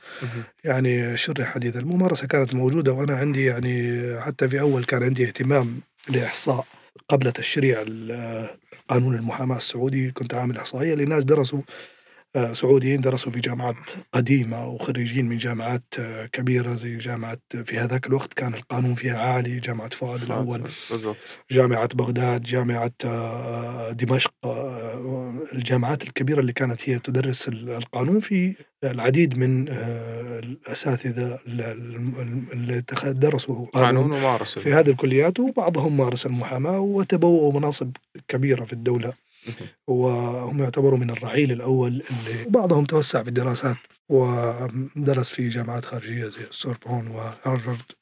يعني 0.65 1.17
شرح 1.17 1.49
حديث. 1.55 1.77
الممارسة 1.77 2.27
كانت 2.27 2.55
موجودة 2.55 2.93
وأنا 2.93 3.17
عندي 3.17 3.45
يعني 3.45 4.03
حتى 4.21 4.49
في 4.49 4.61
أول 4.61 4.85
كان 4.85 5.03
عندي 5.03 5.25
اهتمام 5.25 5.81
لإحصاء 6.11 6.67
قبل 7.09 7.33
تشريع 7.33 7.85
قانون 8.89 9.15
المحاماة 9.15 9.57
السعودي. 9.57 10.11
كنت 10.11 10.35
عامل 10.35 10.57
إحصائية 10.57 10.95
لناس 10.95 11.25
درسوا 11.25 11.61
آه، 11.61 11.63
سعوديين 12.53 13.01
درسوا 13.01 13.33
في 13.33 13.41
جامعات 13.41 13.77
قديمة 14.13 14.69
وخريجين 14.69 15.29
من 15.29 15.37
جامعات 15.37 15.95
آه، 15.99 16.27
كبيرة 16.27 16.75
زي 16.75 16.97
جامعة 16.99 17.39
في 17.65 17.79
هذاك 17.79 18.07
الوقت 18.07 18.35
كان 18.35 18.55
القانون 18.55 18.95
فيها 18.95 19.19
عالي 19.19 19.61
جامعة 19.61 19.89
فؤاد 19.89 20.23
الأول 20.23 20.71
جامعة 21.51 21.89
بغداد 21.95 22.43
جامعة 22.43 22.91
آه، 23.05 23.93
دمشق 23.93 24.35
الجامعات 25.53 26.03
الكبيرة 26.03 26.41
اللي 26.41 26.53
كانت 26.53 26.89
هي 26.89 26.99
تدرس 26.99 27.49
القانون 27.49 28.21
في 28.21 28.55
العديد 28.85 29.39
من 29.39 29.69
الأساتذة 29.69 31.39
اللي 31.47 32.83
درسوا 33.05 33.67
قانون 33.67 34.13
ومارسوا 34.13 34.63
في 34.63 34.73
هذه 34.73 34.91
الكليات 34.91 35.41
وبعضهم 35.41 35.97
مارس 35.97 36.27
المحاماة 36.27 36.81
وتبوأوا 36.81 37.53
مناصب 37.53 37.91
كبيرة 38.29 38.65
في 38.65 38.73
الدولة. 38.73 39.13
وهم 39.87 40.63
يعتبروا 40.63 40.99
من 40.99 41.11
الرعيل 41.11 41.53
الأول 41.53 41.89
اللي 41.89 42.45
بعضهم 42.49 42.85
توسع 42.85 43.23
في 43.23 43.29
الدراسات 43.29 43.77
ودرس 44.09 45.33
في 45.33 45.49
جامعات 45.49 45.85
خارجية 45.85 46.25
زي 46.25 46.45
السوربون 46.51 47.07
وهارفارد. 47.07 47.93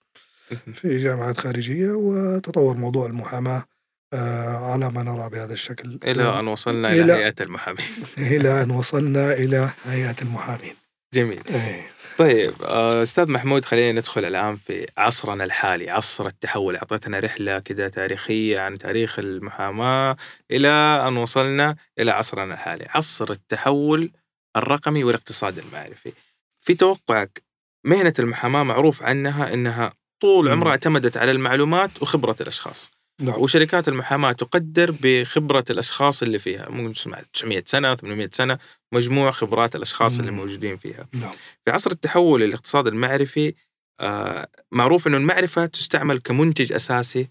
في 0.74 0.98
جامعات 0.98 1.40
خارجية 1.40 1.90
وتطور 1.90 2.76
موضوع 2.76 3.06
المحاماة 3.06 3.64
آه، 4.12 4.72
على 4.72 4.90
ما 4.90 5.02
نرى 5.02 5.30
بهذا 5.30 5.52
الشكل. 5.52 5.98
إلى 6.04 6.40
أن 6.40 6.48
وصلنا 6.48 6.92
إلى, 6.92 7.02
إلى 7.02 7.12
هيئة 7.12 7.34
المحامين. 7.40 7.86
إلى 8.18 8.62
أن 8.62 8.70
وصلنا 8.70 9.32
إلى 9.32 9.70
هيئة 9.84 10.16
المحامين. 10.22 10.74
جميل. 11.16 11.42
أيه. 11.50 11.86
طيب 12.18 12.52
آه، 12.62 13.02
أستاذ 13.02 13.30
محمود 13.30 13.64
خلينا 13.64 14.00
ندخل 14.00 14.24
الآن 14.24 14.56
في 14.56 14.86
عصرنا 14.96 15.44
الحالي 15.44 15.90
عصر 15.90 16.26
التحول. 16.26 16.76
أعطيتنا 16.76 17.18
رحلة 17.20 17.58
كده 17.58 17.88
تاريخية 17.88 18.58
عن 18.60 18.78
تاريخ 18.78 19.18
المحاماة 19.18 20.16
إلى 20.50 20.68
أن 21.08 21.16
وصلنا 21.16 21.76
إلى 21.98 22.10
عصرنا 22.10 22.54
الحالي. 22.54 22.86
عصر 22.94 23.30
التحول 23.30 24.12
الرقمي 24.56 25.04
والاقتصاد 25.04 25.58
المعرفي. 25.58 26.12
في 26.60 26.74
توقعك 26.74 27.42
مهنة 27.84 28.14
المحاماة 28.18 28.62
معروف 28.62 29.02
عنها 29.02 29.54
إنها 29.54 29.92
طول 30.20 30.48
عمرها 30.48 30.70
اعتمدت 30.70 31.16
على 31.16 31.30
المعلومات 31.30 32.02
وخبرة 32.02 32.36
الأشخاص. 32.40 32.95
نعم. 33.20 33.40
وشركات 33.40 33.88
المحاماة 33.88 34.32
تقدر 34.32 34.94
بخبرة 35.00 35.64
الأشخاص 35.70 36.22
اللي 36.22 36.38
فيها 36.38 36.68
ممكن 36.68 36.92
900 37.32 37.62
سنة 37.66 37.94
800 37.94 38.30
سنة 38.32 38.58
مجموع 38.92 39.30
خبرات 39.30 39.76
الأشخاص 39.76 40.14
مم. 40.14 40.20
اللي 40.20 40.32
موجودين 40.32 40.76
فيها 40.76 41.08
نعم. 41.12 41.32
في 41.64 41.70
عصر 41.70 41.90
التحول 41.90 42.42
الاقتصاد 42.42 42.86
المعرفي 42.86 43.54
آه 44.00 44.48
معروف 44.72 45.06
أنه 45.06 45.16
المعرفة 45.16 45.66
تستعمل 45.66 46.18
كمنتج 46.18 46.72
أساسي 46.72 47.28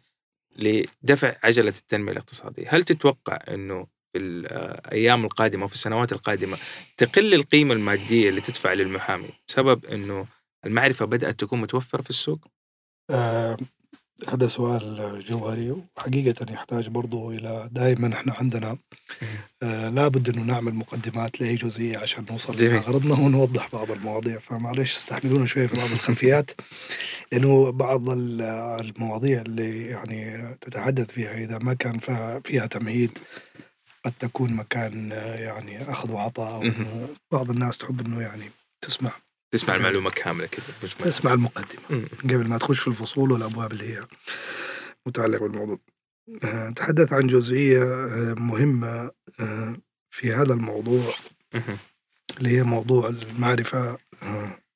لدفع 0.58 1.36
عجلة 1.44 1.70
التنمية 1.70 2.12
الاقتصادية 2.12 2.66
هل 2.70 2.84
تتوقع 2.84 3.40
أنه 3.48 3.88
في 4.14 4.20
الأيام 4.20 5.22
آه، 5.22 5.26
القادمة 5.26 5.66
وفي 5.66 5.74
السنوات 5.74 6.12
القادمة 6.12 6.58
تقل 6.98 7.34
القيمة 7.34 7.74
المادية 7.74 8.30
اللي 8.30 8.42
تدفع 8.42 8.74
للمحامي 8.74 9.30
بسبب 9.48 9.86
أنه 9.86 10.26
المعرفة 10.66 11.06
بدأت 11.06 11.40
تكون 11.40 11.62
متوفرة 11.62 12.02
في 12.02 12.10
السوق؟ 12.10 12.40
آه 13.10 13.58
هذا 14.30 14.48
سؤال 14.48 15.20
جوهري 15.28 15.72
وحقيقة 15.72 16.54
يحتاج 16.54 16.88
برضو 16.90 17.32
إلى 17.32 17.70
دائما 17.72 18.14
إحنا 18.14 18.34
عندنا 18.34 18.78
آه 19.64 19.90
لابد 19.90 20.30
إنه 20.30 20.44
نعمل 20.44 20.76
مقدمات 20.76 21.42
لأي 21.42 21.56
جزئية 21.56 21.98
عشان 21.98 22.26
نوصل 22.30 22.54
إلى 22.54 22.78
غرضنا 22.78 23.14
ونوضح 23.14 23.70
بعض 23.74 23.92
المواضيع. 23.92 24.40
فمعلش 24.40 24.96
استحملونا 24.96 25.46
شوية 25.46 25.68
في 25.68 25.76
بعض 25.76 25.92
الخلفيات 25.92 26.52
لأنه 27.32 27.72
بعض 27.72 28.10
المواضيع 28.10 29.42
اللي 29.42 29.86
يعني 29.86 30.48
تتحدث 30.62 31.12
فيها 31.12 31.34
إذا 31.38 31.58
ما 31.58 31.74
كان 31.74 32.00
فيها 32.44 32.66
تمهيد 32.66 33.18
قد 34.06 34.14
تكون 34.20 34.54
مكان 34.54 35.12
يعني 35.36 35.92
أخذ 35.92 36.12
وعطاء 36.12 36.56
أو 36.56 36.72
بعض 37.32 37.50
الناس 37.50 37.78
تحب 37.78 38.06
إنه 38.06 38.22
يعني 38.22 38.44
تسمع. 38.82 39.12
تسمع 39.56 39.76
المعلومة 39.76 40.10
كاملة 40.10 40.48
كذا 40.48 40.66
تسمع 41.00 41.34
المقدمة. 41.34 42.08
قبل 42.24 42.50
ما 42.50 42.58
تخش 42.58 42.80
في 42.80 42.88
الفصول 42.88 43.32
والابواب 43.32 43.72
اللي 43.72 43.94
هي 43.94 44.08
متعلقة 45.06 45.48
بالموضوع. 45.48 45.80
آه، 46.44 46.70
تحدث 46.70 47.14
عن 47.14 47.28
جزئية 47.28 47.84
آه، 47.84 48.34
مهمة 48.34 49.12
آه، 49.40 49.78
في 50.10 50.34
هذا 50.34 50.54
الموضوع. 50.54 51.14
اللي 52.38 52.50
هي 52.50 52.64
موضوع 52.64 53.08
المعرفة 53.10 53.98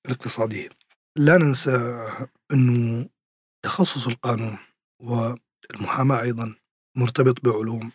الاقتصادية. 0.05 0.69
لا 1.17 1.37
ننسى 1.37 2.07
إنه 2.53 3.09
تخصص 3.65 4.07
القانون 4.07 4.57
والمحاماة 5.01 6.21
أيضا 6.21 6.55
مرتبط 6.97 7.45
بعلوم 7.45 7.91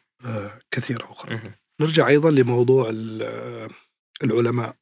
كثيرة 0.71 1.13
أخرى. 1.13 1.35
نرجع 1.81 2.09
أيضا 2.09 2.31
لموضوع 2.31 2.91
العلماء. 4.23 4.77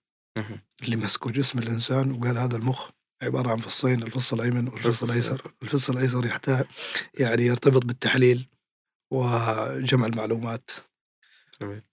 اللي 0.83 0.97
مسكوا 0.97 1.31
جسم 1.31 1.59
الإنسان 1.59 2.13
وقال 2.13 2.39
هذا 2.39 2.57
المخ 2.57 2.91
عبارة 3.23 3.51
عن 3.51 3.57
فصين 3.57 4.03
الفص 4.03 4.33
الأيمن 4.33 4.69
والفص 4.69 5.03
الأيسر. 5.03 5.53
الفص 5.63 5.91
الأيسر 5.91 6.27
يحتاج 6.27 6.65
يعني 7.19 7.47
يرتبط 7.47 7.85
بالتحليل 7.85 8.49
وجمع 9.11 10.07
المعلومات. 10.07 10.71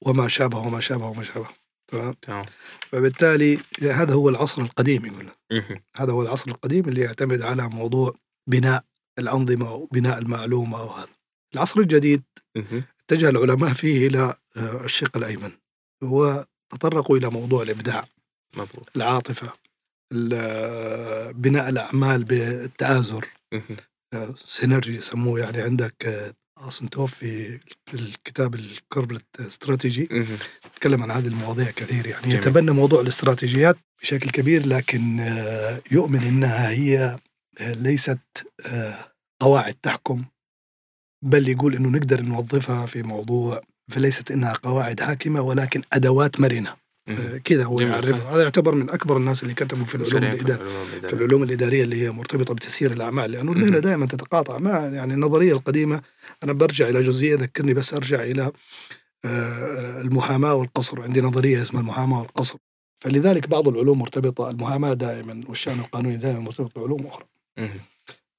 وما 0.02 0.28
شابه 0.28 0.58
وما 0.58 0.80
شابه 0.80 1.06
وما 1.06 1.24
شابه. 1.24 1.48
تمام؟ 1.88 2.16
فبالتالي 2.82 3.60
هذا 3.82 4.14
هو 4.14 4.30
العصر 4.30 4.62
القديم 4.62 5.06
يقول 5.06 5.30
هذا 5.96 6.12
هو 6.12 6.22
العصر 6.22 6.52
القديم 6.52 6.90
اللي 6.90 7.02
يعتمد 7.02 7.42
على 7.42 7.70
موضوع 7.70 8.16
بناء 8.48 8.84
الأنظمة 9.20 9.74
وبناء 9.74 10.18
المعلومة 10.20 10.84
وهذا 10.84 11.10
العصر 11.54 11.80
الجديد 11.80 12.24
اتجه 13.06 13.30
العلماء 13.30 13.74
فيه 13.74 14.08
إلى 14.08 14.36
آه، 14.58 14.84
الشق 14.86 15.18
الأيمن. 15.18 15.52
وتطرقوا 16.02 17.18
إلى 17.18 17.30
موضوع 17.30 17.64
الإبداع. 17.64 18.04
مفروض. 18.58 18.86
العاطفة 18.96 19.54
بناء 21.32 21.70
الأعمال 21.70 22.24
بالتآزر. 22.24 23.28
سينرجي 24.36 24.96
يسموه 24.96 25.40
يعني 25.40 25.62
عندك 25.62 26.34
اسنتوف 26.58 27.16
في 27.16 27.60
الكتاب 27.94 28.56
الكوربريت 28.56 29.26
استراتيجي. 29.40 30.10
يتكلم 30.66 31.04
عن 31.04 31.12
هذه 31.12 31.28
المواضيع 31.28 31.72
كثير 31.72 32.06
يعني. 32.08 32.24
جميل. 32.24 32.38
يتبنى 32.38 32.72
موضوع 32.72 33.02
الاستراتيجيات 33.02 33.78
بشكل 34.02 34.30
كبير 34.30 34.68
لكن 34.68 35.20
يؤمن 35.92 36.24
إنها 36.24 36.70
هي 36.70 37.20
ليست 37.62 38.20
قواعد 39.42 39.74
تحكم. 39.74 40.26
بل 41.26 41.50
يقول 41.50 41.76
إنه 41.76 41.90
نقدر 41.90 42.22
نوظفها 42.22 42.86
في 42.86 43.04
موضوع 43.04 43.62
فليست 43.92 44.32
إنها 44.32 44.54
قواعد 44.54 45.02
حاكمة 45.02 45.42
ولكن 45.42 45.82
أدوات 45.94 46.40
مرنة. 46.40 46.76
كذا 47.44 47.64
هو 47.64 47.80
يعرف 47.80 48.26
هذا 48.26 48.44
يعتبر 48.44 48.76
من 48.76 48.90
أكبر 48.90 49.18
الناس 49.18 49.44
اللي 49.44 49.54
كتبوا 49.54 49.86
في 49.86 49.96
العلوم 49.96 50.24
الاداريه 50.24 50.90
في 51.08 51.14
العلوم 51.14 51.44
الإدارية 51.44 51.84
اللي 51.84 52.02
هي 52.02 52.12
مرتبطة 52.12 52.54
بتسيير 52.54 52.92
الأعمال 52.92 53.32
لأنه 53.32 53.52
المهنه 53.52 53.80
دائما 53.80 54.06
تتقاطع. 54.06 54.58
ما 54.58 54.72
يعني 54.72 55.14
النظرية 55.14 55.54
القديمة 55.54 56.02
أنا 56.44 56.54
برجع 56.54 56.90
إلى 56.90 57.02
جزئية 57.02 57.36
ذكرني 57.36 57.74
بس 57.74 57.94
أرجع 57.94 58.24
إلى 58.24 58.52
آه، 59.26 60.02
المحاماه 60.02 60.56
والقصر. 60.56 61.02
عندي 61.02 61.22
نظرية 61.22 61.62
اسمها 61.62 61.82
المحاماه 61.82 62.20
والقصر. 62.20 62.58
فلذلك 63.00 63.48
بعض 63.48 63.68
العلوم 63.68 64.00
مرتبطة 64.00 64.50
المحاماه 64.50 64.94
دائما 64.94 65.42
والشأن 65.48 65.80
القانوني 65.80 66.18
دائما 66.18 66.40
مرتبط 66.40 66.80
بعلوم 66.80 67.08
أخرى. 67.08 67.26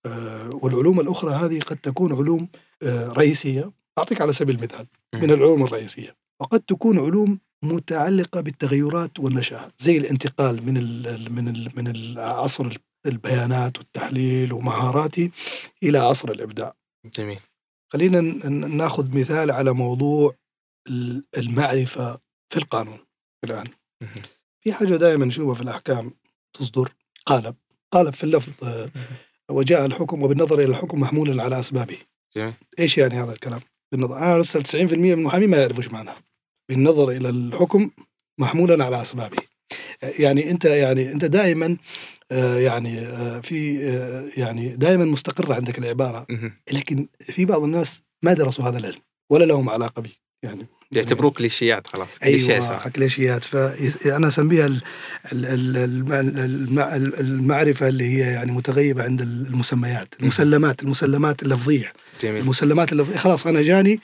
آه، 0.07 0.51
والعلوم 0.63 1.01
الأخرى 1.01 1.35
هذه 1.35 1.61
قد 1.61 1.77
تكون 1.77 2.13
علوم 2.13 2.49
آه، 2.83 3.13
رئيسية. 3.13 3.73
أعطيك 3.99 4.21
على 4.21 4.33
سبيل 4.33 4.57
المثال 4.57 4.87
من 5.15 5.31
العلوم 5.31 5.65
الرئيسية. 5.65 6.17
وقد 6.41 6.61
تكون 6.61 6.99
علوم 6.99 7.39
متعلقة 7.65 8.41
بالتغيرات 8.41 9.21
والنشأة. 9.21 9.73
زي 9.79 9.97
الانتقال 9.97 10.67
من 10.67 10.77
ال 10.77 11.33
من 11.33 11.49
ال 11.49 11.73
من 11.77 11.89
العصر 11.97 12.77
البيانات 13.07 13.79
والتحليل 13.79 14.53
ومهاراتي 14.53 15.31
إلى 15.83 15.99
عصر 15.99 16.31
الإبداع. 16.31 16.75
جميل. 17.15 17.41
خلينا 17.93 18.21
ناخذ 18.51 19.19
مثال 19.19 19.51
على 19.51 19.73
موضوع 19.73 20.35
المعرفة 21.39 22.21
في 22.53 22.57
القانون 22.59 22.99
الآن. 23.45 23.65
في 24.61 24.73
حاجة 24.73 24.97
دائما 24.97 25.27
نشوفها 25.27 25.55
في 25.55 25.63
الأحكام 25.63 26.11
تصدر 26.53 26.93
قالب. 27.27 27.55
قالب 27.93 28.15
في 28.15 28.25
اللفظ 28.25 28.53
وجاء 29.51 29.87
الحكم 29.87 30.23
وبالنظر 30.23 30.59
إلى 30.59 30.71
الحكم 30.71 31.01
محمولا 31.01 31.43
على 31.43 31.61
أسبابه. 31.61 31.99
جميل. 32.37 32.53
إيش 32.79 32.99
يعني 32.99 33.15
هذا 33.15 33.33
الكلام؟ 33.33 33.61
بالنظر 33.93 34.19
أنا 34.19 34.41
أسأل 34.41 34.63
90% 34.63 34.85
من 34.85 35.13
المحامين 35.13 35.51
ما 35.51 35.57
يعرفوا 35.57 35.83
إيش 35.83 35.93
معناه. 35.93 36.15
بالنظر 36.71 37.11
إلى 37.11 37.29
الحكم 37.29 37.91
محمولا 38.39 38.85
على 38.85 39.03
أسبابه. 39.03 39.37
يعني 40.03 40.51
أنت 40.51 40.65
يعني 40.65 41.13
أنت 41.13 41.25
دائما 41.25 41.77
آه، 42.33 42.59
يعني 42.59 42.99
آه، 43.01 43.41
في 43.41 43.89
آه، 43.89 44.41
يعني 44.41 44.77
دائما 44.77 45.05
مستقرة 45.05 45.55
عندك 45.55 45.79
العبارة 45.79 46.27
لكن 46.73 47.09
في 47.21 47.45
بعض 47.45 47.63
الناس 47.63 48.03
ما 48.23 48.33
درسوا 48.33 48.65
هذا 48.65 48.79
العلم 48.79 49.01
ولا 49.31 49.45
لهم 49.45 49.71
علاقة 49.71 50.03
به 50.03 50.13
يعني. 50.43 50.67
يعتبروه 50.93 51.31
كليشيات 51.31 51.87
خلاص 51.87 52.19
أيوه 52.23 52.89
كليشيات 52.89 53.45
فانا 53.45 54.29
أسميها 54.29 54.81
المعرفة 57.21 57.89
اللي 57.89 58.05
هي 58.05 58.19
يعني 58.19 58.53
متغيبة 58.53 59.03
عند 59.03 59.21
المسميات. 59.21 60.15
المسلمات 60.21 60.83
المسلمات 60.83 61.43
اللفظية. 61.43 61.93
جميل. 62.23 62.43
المسلمات 62.43 62.93
اللفظية. 62.93 63.17
خلاص 63.17 63.47
أنا 63.47 63.63
جاني 63.63 64.01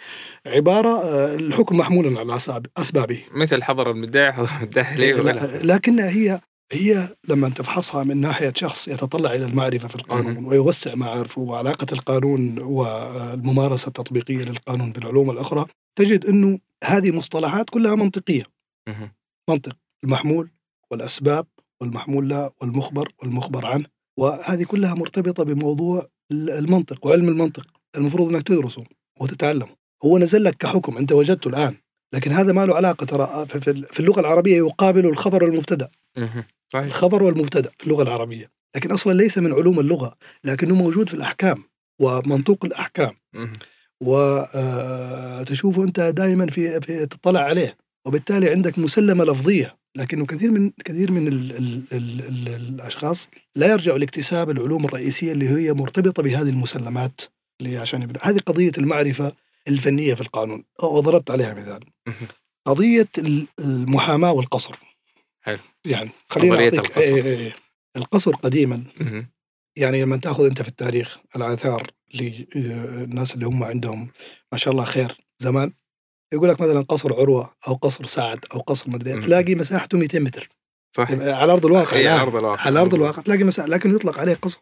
عبارة 0.47 0.89
آه، 0.89 1.35
الحكم 1.35 1.77
محمولا 1.77 2.21
على 2.21 2.39
أسبابه. 2.77 3.23
مثل 3.35 3.63
حضر 3.63 3.91
المدعي 3.91 4.33
حضر 4.33 4.51
المدعي 4.61 5.63
لكنها 5.63 6.09
هي 6.09 6.41
هي 6.73 7.09
لما 7.29 7.49
تفحصها 7.49 8.05
من 8.05 8.21
ناحية 8.21 8.53
شخص 8.57 8.89
يتطلع 8.89 9.35
إلى 9.35 9.45
المعرفة 9.45 9.89
في 9.89 9.97
القانون 9.97 10.45
ويوسع 10.45 10.95
معارفه 10.95 11.41
وعلاقة 11.41 11.87
القانون 11.93 12.59
والممارسة 12.59 13.89
التطبيقية 13.89 14.45
للقانون 14.45 14.93
بالعلوم 14.93 15.31
الأخرى 15.31 15.67
تجد 15.97 16.27
إنه 16.27 16.59
هذه 16.85 17.17
مصطلحات 17.17 17.71
كلها 17.71 17.95
منطقية. 17.95 18.43
منطق 19.51 19.77
المحمول 20.05 20.51
والأسباب 20.91 21.47
والمحمول 21.81 22.29
له 22.29 22.51
والمخبر 22.61 23.13
والمخبر 23.23 23.67
عنه 23.67 23.85
وهذه 24.19 24.65
كلها 24.65 24.95
مرتبطة 24.95 25.45
بموضوع 25.45 26.09
المنطق 26.33 27.07
وعلم 27.07 27.29
المنطق. 27.29 27.67
المفروض 27.97 28.29
إنك 28.35 28.43
تدرسه 28.43 28.85
وتتعلمه. 29.21 29.77
هو 30.05 30.19
نزل 30.19 30.45
لك 30.45 30.55
كحكم 30.55 30.99
أنت 30.99 31.13
وجدته 31.13 31.49
الآن 31.49 31.77
لكن 32.15 32.33
هذا 32.33 32.53
ما 32.53 32.67
له 32.67 32.75
علاقة 32.75 33.07
ترى 33.07 33.47
في 33.93 34.01
اللغة 34.01 34.21
العربية 34.21 34.57
يقابل 34.57 35.07
الخبر 35.07 35.45
والمبتدأ. 35.45 35.91
صحيح. 36.73 36.85
الخبر 36.85 37.23
والمبتدأ 37.23 37.71
في 37.79 37.87
اللغة 37.87 38.03
العربية. 38.03 38.51
لكن 38.77 38.93
أصلا 38.93 39.13
ليس 39.13 39.39
من 39.39 39.53
علوم 39.53 39.81
اللغة 39.81 40.17
لكنه 40.45 40.75
موجود 40.75 41.09
في 41.09 41.15
الأحكام 41.15 41.65
ومنطوق 42.01 42.65
الأحكام. 42.65 43.15
وتشوفه 44.01 45.85
أنت 45.85 46.01
دائما 46.01 46.47
في, 46.47 46.81
في 46.81 47.07
تطلع 47.07 47.41
عليه. 47.41 47.77
وبالتالي 48.07 48.51
عندك 48.51 48.79
مسلمة 48.79 49.25
لفظية. 49.25 49.77
لكنه 49.97 50.27
كثير 50.27 50.51
من 50.51 50.71
كثير 50.85 51.13
من 51.13 51.29
ال 51.29 51.57
ال 51.57 51.83
ال 51.93 52.21
ال 52.29 52.49
الأشخاص 52.49 53.29
لا 53.57 53.73
يرجعوا 53.73 53.99
لاكتساب 53.99 54.51
العلوم 54.51 54.85
الرئيسية 54.85 55.33
اللي 55.33 55.49
هي 55.49 55.73
مرتبطة 55.73 56.23
بهذه 56.23 56.49
المسلمات 56.49 57.21
اللي 57.61 57.79
عشان 57.79 58.03
يبنى. 58.03 58.19
هذه 58.23 58.39
قضية 58.39 58.73
المعرفة 58.79 59.33
الفنية 59.69 60.15
في 60.15 60.21
القانون. 60.21 60.65
وضربت 60.83 61.31
عليها 61.31 61.55
مثال. 61.55 61.81
قضية 62.67 63.09
المحاماة 63.59 64.33
والقصر. 64.33 64.79
حلو. 65.41 65.59
يعني 65.85 66.11
خلينا 66.29 66.71
نعطيك 66.71 66.99
إيه 66.99 67.15
إيه 67.15 67.39
إيه. 67.39 67.55
القصر 67.97 68.35
قديما. 68.35 68.85
يعني 69.77 70.03
لما 70.03 70.17
تأخذ 70.17 70.45
أنت 70.45 70.63
في 70.63 70.69
التاريخ 70.69 71.19
الآثار 71.37 71.91
للناس 72.15 73.35
اللي 73.35 73.47
هم 73.47 73.65
عندهم 73.65 74.09
ما 74.53 74.59
شاء 74.59 74.73
الله 74.73 74.85
خير 74.85 75.17
زمان. 75.39 75.73
يقول 76.33 76.49
لك 76.49 76.61
مثلا 76.61 76.81
قصر 76.81 77.13
عروة 77.13 77.55
أو 77.69 77.75
قصر 77.75 78.07
سعد 78.07 78.45
أو 78.55 78.61
قصر 78.61 78.91
مدري 78.91 79.21
تلاقي 79.21 79.55
مساحته 79.55 79.99
200 79.99 80.19
متر. 80.19 80.49
صح 80.97 81.11
على 81.11 81.53
أرض 81.53 81.67
الواقع 81.67 81.97
على 81.97 82.11
أرض 82.11 82.37
الواقع. 82.37 82.61
على 82.61 82.81
أرض 82.81 82.95
الواقع. 82.95 83.23
تلاقي 83.23 83.45
مساحة 83.45 83.69
لكن 83.69 83.95
يطلق 83.95 84.19
عليه 84.19 84.35
قصر. 84.35 84.61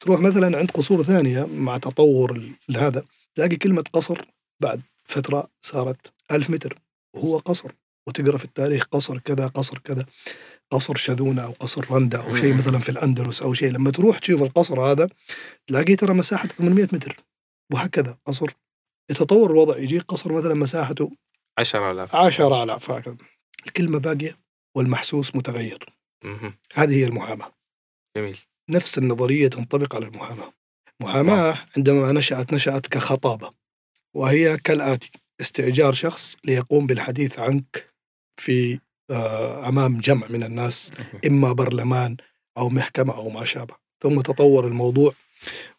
تروح 0.00 0.20
مثلا 0.20 0.58
عند 0.58 0.70
قصور 0.70 1.02
ثانية 1.02 1.46
مع 1.46 1.78
تطور 1.78 2.42
هذا 2.76 3.04
تلاقي 3.34 3.56
كلمة 3.56 3.84
قصر 3.92 4.24
بعد 4.60 4.82
فترة 5.04 5.48
صارت 5.60 6.12
ألف 6.32 6.50
متر. 6.50 6.78
وهو 7.14 7.38
قصر 7.38 7.72
وتقرأ 8.06 8.36
في 8.36 8.44
التاريخ 8.44 8.84
قصر 8.84 9.18
كذا 9.18 9.46
قصر 9.46 9.78
كذا. 9.78 10.06
قصر 10.72 10.96
شذونه 10.96 11.44
أو 11.44 11.52
قصر 11.52 11.90
رندا 11.90 12.22
أو 12.22 12.36
شيء 12.36 12.54
مثلا 12.54 12.78
في 12.78 12.88
الأندلس 12.88 13.42
أو 13.42 13.54
شيء. 13.54 13.70
لما 13.70 13.90
تروح 13.90 14.18
تشوف 14.18 14.42
القصر 14.42 14.80
هذا 14.80 15.08
تلاقيه 15.66 15.96
ترى 15.96 16.14
مساحته 16.14 16.54
800 16.54 16.88
متر. 16.92 17.16
وهكذا 17.72 18.18
قصر. 18.26 18.50
يتطور 19.10 19.50
الوضع 19.50 19.78
يجي 19.78 19.98
قصر 19.98 20.32
مثلا 20.32 20.54
مساحته 20.54 21.10
10000 21.58 22.14
10000 22.14 22.90
هكذا. 22.90 23.16
الكلمة 23.66 23.98
باقيه 23.98 24.36
والمحسوس 24.76 25.36
متغير. 25.36 25.92
هذه 26.74 26.94
هي 26.94 27.04
المحاماة. 27.04 27.52
جميل. 28.16 28.38
نفس 28.70 28.98
النظرية 28.98 29.48
تنطبق 29.48 29.96
على 29.96 30.06
المحاماة. 30.06 30.52
المحاماه 31.00 31.58
عندما 31.76 32.12
نشأت 32.12 32.52
نشأت 32.52 32.86
كخطابة. 32.86 33.50
وهي 34.14 34.56
كالآتي. 34.56 35.12
استئجار 35.40 35.94
شخص 35.94 36.36
ليقوم 36.44 36.86
بالحديث 36.86 37.38
عنك 37.38 37.94
في 38.40 38.80
أمام 39.68 40.00
جمع 40.00 40.26
من 40.28 40.42
الناس 40.42 40.92
إما 41.26 41.52
برلمان 41.52 42.16
أو 42.58 42.68
محكمة 42.68 43.14
أو 43.14 43.30
ما 43.30 43.44
شابه. 43.44 43.74
ثم 44.02 44.20
تطور 44.20 44.66
الموضوع 44.66 45.12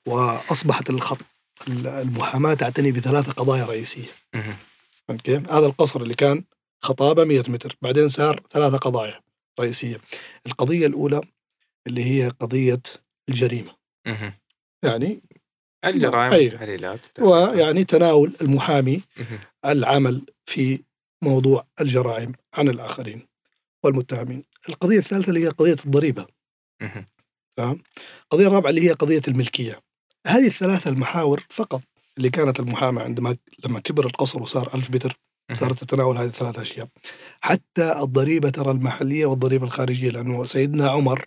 وأصبحت 0.07 0.89
الخط 0.89 1.17
المحاماة 1.67 2.53
تعتني 2.53 2.91
بثلاثة 2.91 3.31
قضايا 3.31 3.65
رئيسية. 3.65 4.09
كيف؟ 5.23 5.51
هذا 5.51 5.65
القصر 5.65 6.01
اللي 6.01 6.13
كان 6.15 6.43
خطابة 6.81 7.23
100 7.23 7.43
متر 7.47 7.77
بعدين 7.81 8.09
صار 8.09 8.41
ثلاثة 8.51 8.77
قضايا 8.77 9.21
رئيسية. 9.59 10.01
القضية 10.47 10.87
الأولى 10.87 11.21
اللي 11.87 12.03
هي 12.03 12.29
قضية 12.29 12.81
الجريمة. 13.29 13.75
يعني 14.83 15.21
الجرائم 15.85 16.33
والتحليلات. 16.33 16.99
ويعني 17.19 17.83
تناول 17.83 18.33
المحامي 18.41 19.01
العمل 19.65 20.25
في 20.45 20.83
موضوع 21.23 21.67
الجرائم 21.81 22.31
عن 22.53 22.69
الآخرين 22.69 23.27
والمتهمين. 23.83 24.43
القضية 24.69 24.97
الثالثة 24.97 25.29
اللي 25.29 25.45
هي 25.45 25.49
قضية 25.49 25.77
الضريبة. 25.85 26.25
تمام؟ 27.57 27.81
القضية 28.23 28.47
الرابعة 28.47 28.69
اللي 28.69 28.81
هي 28.89 28.91
قضية 28.91 29.21
الملكية. 29.27 29.79
هذه 30.27 30.47
الثلاثة 30.47 30.89
المحاور 30.89 31.43
فقط 31.49 31.81
اللي 32.17 32.29
كانت 32.29 32.59
المحاماة 32.59 33.03
عندما 33.03 33.37
لما 33.65 33.79
كبر 33.79 34.05
القصر 34.05 34.41
وصار 34.41 34.75
ألف 34.75 34.91
متر 34.91 35.19
صارت 35.53 35.83
تتناول 35.83 36.17
هذه 36.17 36.27
الثلاث 36.27 36.59
أشياء. 36.59 36.87
حتى 37.41 37.99
الضريبة 37.99 38.49
ترى 38.49 38.71
المحلية 38.71 39.25
والضريبة 39.25 39.65
الخارجية 39.65 40.09
لأنه 40.09 40.45
سيدنا 40.45 40.89
عمر 40.89 41.25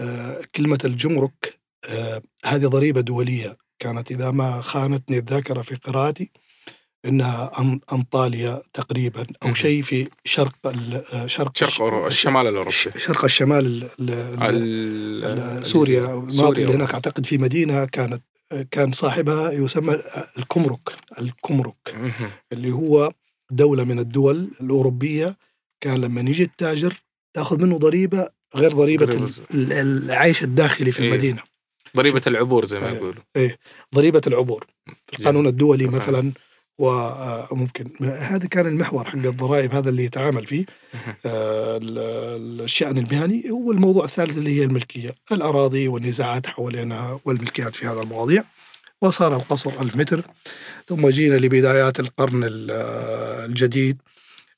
آه 0.00 0.40
كلمة 0.54 0.78
الجمرك 0.84 1.60
آه 1.88 2.22
هذه 2.44 2.66
ضريبة 2.66 3.00
دولية. 3.00 3.56
كانت 3.78 4.10
إذا 4.10 4.30
ما 4.30 4.60
خانتني 4.60 5.18
الذاكرة 5.18 5.62
في 5.62 5.74
قراءتي 5.74 6.30
إنها 7.08 7.50
انطاليا 7.92 8.62
تقريبا 8.72 9.26
أو 9.42 9.54
شيء 9.54 9.82
في 9.82 10.08
شرق 10.24 10.74
شرق 11.26 11.56
شرق 11.56 12.06
الشمال 12.06 12.46
الأوروبي. 12.46 12.72
شرق 12.72 13.24
الشمال 13.24 13.88
سوريا 15.62 16.14
الماضي 16.14 16.62
اللي 16.62 16.74
هناك 16.74 16.94
أعتقد 16.94 17.26
في 17.26 17.38
مدينة 17.38 17.84
كانت 17.84 18.22
كان 18.70 18.92
صاحبها 18.92 19.52
يسمى 19.52 20.02
الكمرك 20.38 20.94
الكمرك 21.18 21.94
اللي 22.52 22.72
هو 22.72 23.12
دولة 23.50 23.84
من 23.84 23.98
الدول 23.98 24.50
الأوروبية. 24.60 25.36
كان 25.80 26.00
لما 26.00 26.20
يجي 26.20 26.42
التاجر 26.42 27.02
تأخذ 27.34 27.62
منه 27.62 27.78
ضريبة 27.78 28.28
غير 28.56 28.72
ضريبة 28.72 29.28
العيش 29.50 30.42
الداخلي 30.42 30.92
في 30.92 31.02
إيه. 31.02 31.08
المدينة. 31.08 31.42
ضريبة 31.96 32.22
العبور 32.26 32.66
زي 32.66 32.80
ما 32.80 32.90
يقولوا. 32.90 33.22
إيه. 33.36 33.58
ضريبة 33.94 34.20
العبور. 34.26 34.66
في 35.06 35.18
القانون 35.20 35.46
الدولي 35.46 35.86
مثلا 35.86 36.32
وممكن 36.78 37.90
هذا 38.00 38.46
كان 38.46 38.66
المحور 38.66 39.04
حق 39.04 39.14
الضرائب 39.14 39.74
هذا 39.74 39.88
اللي 39.88 40.04
يتعامل 40.04 40.46
فيه 40.46 40.66
آه، 41.26 41.80
الشأن 42.64 42.98
المهني 42.98 43.50
والموضوع 43.50 44.04
الثالث 44.04 44.38
اللي 44.38 44.60
هي 44.60 44.64
الملكية 44.64 45.14
الأراضي 45.32 45.88
والنزاعات 45.88 46.46
حوالينها 46.46 47.20
والملكيات 47.24 47.76
في 47.76 47.86
هذا 47.86 48.02
المواضيع. 48.02 48.44
وصار 49.02 49.36
القصر 49.36 49.82
ألف 49.82 49.96
متر. 49.96 50.24
ثم 50.86 51.08
جينا 51.08 51.34
لبدايات 51.34 52.00
القرن 52.00 52.40
الجديد 53.48 53.98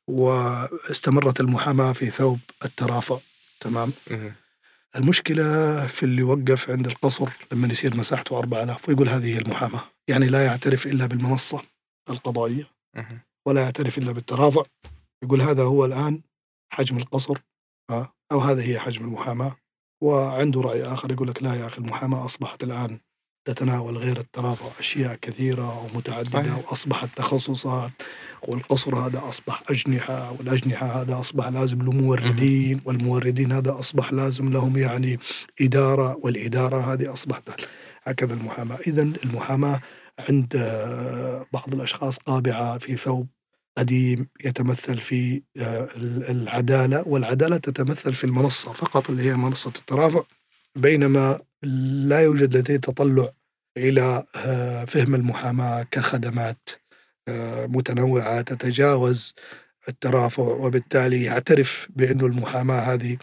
واستمرت 0.06 1.40
المحاماة 1.40 1.92
في 1.92 2.11
ثوب 2.11 2.38
الترافع 2.64 3.16
تمام؟ 3.61 3.92
المشكلة 4.96 5.87
في 5.87 6.02
اللي 6.02 6.22
وقف 6.22 6.70
عند 6.70 6.87
القصر 6.87 7.28
لما 7.52 7.68
يصير 7.68 7.96
مساحته 7.96 8.38
4000 8.38 8.88
ويقول 8.88 9.09
هذه 9.09 9.35
هي 9.35 9.38
المحاماة. 9.38 9.85
يعني 10.09 10.26
لا 10.26 10.44
يعترف 10.44 10.87
إلا 10.87 11.06
بالمنصة. 11.06 11.62
القضائية 12.10 12.66
ولا 13.46 13.62
يعترف 13.62 13.98
إلا 13.98 14.12
بالترافع. 14.12 14.62
يقول 15.24 15.42
هذا 15.42 15.62
هو 15.62 15.84
الآن 15.84 16.22
حجم 16.72 16.96
القصر 16.96 17.38
أو 18.32 18.38
هذا 18.38 18.62
هي 18.62 18.78
حجم 18.78 19.04
المحاماة. 19.04 19.56
وعنده 20.02 20.60
رأي 20.60 20.84
آخر 20.84 21.12
يقول 21.12 21.28
لك 21.28 21.42
لا 21.42 21.54
يا 21.54 21.66
أخي 21.66 21.78
المحاماة 21.78 22.24
أصبحت 22.24 22.62
الآن 22.62 23.00
تتناول 23.44 23.96
غير 23.96 24.18
الترافع 24.18 24.66
أشياء 24.78 25.14
كثيرة 25.14 25.84
ومتعددة 25.84 26.30
صحيح. 26.30 26.70
وأصبحت 26.70 27.08
تخصصات 27.16 27.90
والقصر 28.48 28.96
هذا 28.96 29.28
أصبح 29.28 29.62
أجنحة 29.70 30.32
والأجنحة 30.32 30.86
هذا 30.86 31.20
أصبح 31.20 31.48
لازم 31.48 31.82
له 31.82 31.92
موردين 31.92 32.80
والموردين 32.84 33.52
هذا 33.52 33.78
أصبح 33.78 34.12
لازم 34.12 34.52
لهم 34.52 34.76
يعني 34.76 35.18
إدارة 35.60 36.16
والإدارة 36.22 36.92
هذه 36.92 37.12
أصبحت 37.12 37.50
هكذا 38.02 38.34
المحاماة. 38.34 38.78
إذا 38.86 39.02
المحاماة 39.02 39.80
عند 40.28 40.56
بعض 41.52 41.74
الأشخاص 41.74 42.18
قابعة 42.18 42.78
في 42.78 42.96
ثوب 42.96 43.26
قديم 43.78 44.28
يتمثل 44.44 44.98
في 44.98 45.42
آه، 45.56 45.88
العدالة 46.30 47.09
والعدالة 47.09 47.56
تتمثل 47.56 48.12
في 48.12 48.24
المنصة 48.24 48.72
فقط 48.72 49.11
اللي 49.11 49.22
هي 49.22 49.35
منصة 49.35 49.72
الترافع 49.78 50.22
بينما 50.76 51.40
لا 52.09 52.20
يوجد 52.20 52.56
لديه 52.56 52.76
تطلع 52.76 53.30
إلى 53.76 54.24
آه، 54.37 54.85
فهم 54.85 55.14
المحاماة 55.14 55.83
كخدمات 55.83 56.68
آه، 57.28 57.66
متنوعة 57.66 58.40
تتجاوز 58.40 59.35
الترافع 59.88 60.42
وبالتالي 60.42 61.24
يعترف 61.24 61.88
بأن 61.90 62.20
المحاماة 62.20 62.80
هذه 62.80 63.18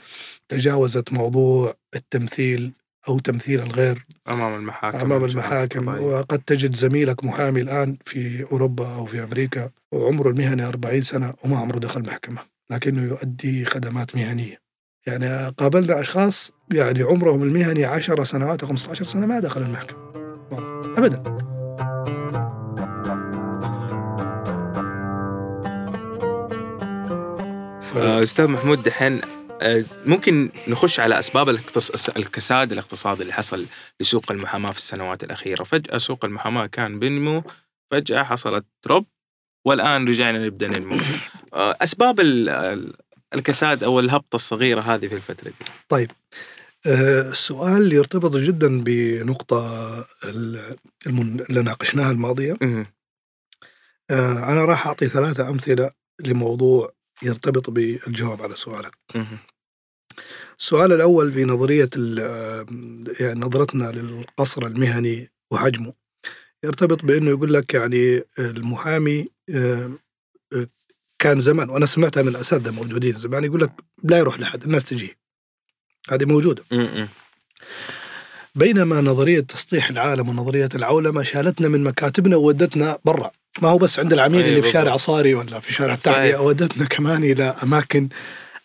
تجاوزت 0.47 1.13
موضوع 1.13 1.75
التمثيل 1.95 2.73
أو 3.07 3.19
تمثيل 3.19 3.61
الغير 3.61 4.05
أمام 4.27 4.55
المحاكم 4.55 4.99
أمام 4.99 5.25
المحاكم. 5.25 5.87
وقد 5.87 6.39
تجد 6.39 6.75
زميلك 6.75 7.23
محامي 7.23 7.61
الآن 7.61 7.97
في 8.05 8.45
أوروبا 8.51 8.95
أو 8.95 9.05
في 9.05 9.23
أمريكا 9.23 9.69
وعمره 9.91 10.29
المهني 10.29 10.65
40 10.65 11.01
سنة 11.01 11.33
وما 11.43 11.57
عمره 11.57 11.79
دخل 11.79 12.01
محكمة 12.01 12.41
لكنه 12.69 13.03
يؤدي 13.03 13.65
خدمات 13.65 14.15
مهنية. 14.15 14.61
يعني 15.07 15.49
قابلنا 15.57 16.01
أشخاص 16.01 16.51
يعني 16.73 17.03
عمرهم 17.03 17.43
المهني 17.43 17.85
10 17.85 18.23
سنوات 18.23 18.61
أو 18.61 18.67
15 18.67 19.05
سنة 19.05 19.25
ما 19.25 19.39
دخل 19.39 19.61
المحكمة. 19.61 20.07
أبدا. 20.97 21.23
آه، 27.97 28.23
أستاذ 28.23 28.47
محمود 28.47 28.83
دحين 28.83 29.21
ممكن 30.05 30.51
نخش 30.67 30.99
على 30.99 31.19
أسباب 31.19 31.49
الكساد 32.17 32.71
الاقتصادي 32.71 33.21
اللي 33.21 33.33
حصل 33.33 33.65
لسوق 34.01 34.31
المحاماة 34.31 34.71
في 34.71 34.77
السنوات 34.77 35.23
الأخيرة، 35.23 35.63
فجأة 35.63 35.97
سوق 35.97 36.25
المحاماة 36.25 36.65
كان 36.65 36.99
بينمو 36.99 37.43
فجأة 37.91 38.23
حصلت 38.23 38.65
دروب 38.85 39.05
والآن 39.67 40.07
رجعنا 40.07 40.45
نبدأ 40.45 40.67
ننمو. 40.67 40.97
آه، 41.53 41.77
أسباب 41.81 42.19
الكساد 43.33 43.83
أو 43.83 43.99
الهبطة 43.99 44.35
الصغيرة 44.35 44.81
هذه 44.81 45.07
في 45.07 45.15
الفترة 45.15 45.49
دي. 45.49 45.65
طيب 45.89 46.11
آه، 46.87 47.21
السؤال 47.21 47.93
يرتبط 47.93 48.35
جدا 48.37 48.83
بنقطة 48.83 50.05
اللي 50.25 51.61
ناقشناها 51.63 52.11
الماضية 52.11 52.57
أنا 54.11 54.65
راح 54.65 54.87
أعطي 54.87 55.07
ثلاثة 55.07 55.49
أمثلة 55.49 55.91
لموضوع 56.19 56.96
يرتبط 57.23 57.69
بالجواب 57.69 58.41
على 58.41 58.55
سؤالك. 58.55 58.97
السؤال 60.59 60.93
الأول 60.93 61.31
في 61.31 61.45
نظرية 61.45 61.89
يعني 63.19 63.39
نظرتنا 63.39 63.91
للقصر 63.91 64.65
المهني 64.65 65.31
وحجمه. 65.51 65.93
يرتبط 66.63 67.05
بأنه 67.05 67.29
يقول 67.29 67.53
لك 67.53 67.73
يعني 67.73 68.23
المحامي 68.39 69.27
كان 71.19 71.39
زمان 71.39 71.69
وأنا 71.69 71.85
سمعتها 71.85 72.23
من 72.23 72.27
الأساتذة 72.27 72.71
موجودين 72.71 73.17
زمان 73.17 73.43
يقول 73.43 73.61
لك 73.61 73.71
لا 74.03 74.17
يروح 74.17 74.39
لحد 74.39 74.63
الناس 74.63 74.83
تجي. 74.83 75.17
هذه 76.09 76.25
موجودة. 76.25 76.63
بينما 78.55 79.01
نظرية 79.01 79.39
تسطيح 79.39 79.89
العالم 79.89 80.29
ونظرية 80.29 80.69
العولمة 80.75 81.23
شالتنا 81.23 81.67
من 81.67 81.83
مكاتبنا 81.83 82.35
وودتنا 82.35 82.99
برا. 83.05 83.31
ما 83.61 83.69
هو 83.69 83.77
بس 83.77 83.99
عند 83.99 84.13
العميل 84.13 84.45
اللي 84.45 84.61
في 84.61 84.69
شارع 84.69 84.97
صاري 84.97 85.33
ولا 85.33 85.59
في 85.59 85.73
شارع 85.73 85.93
التعبئة 85.93 86.37
ودتنا 86.37 86.85
كمان 86.85 87.23
إلى 87.23 87.55
أماكن 87.63 88.09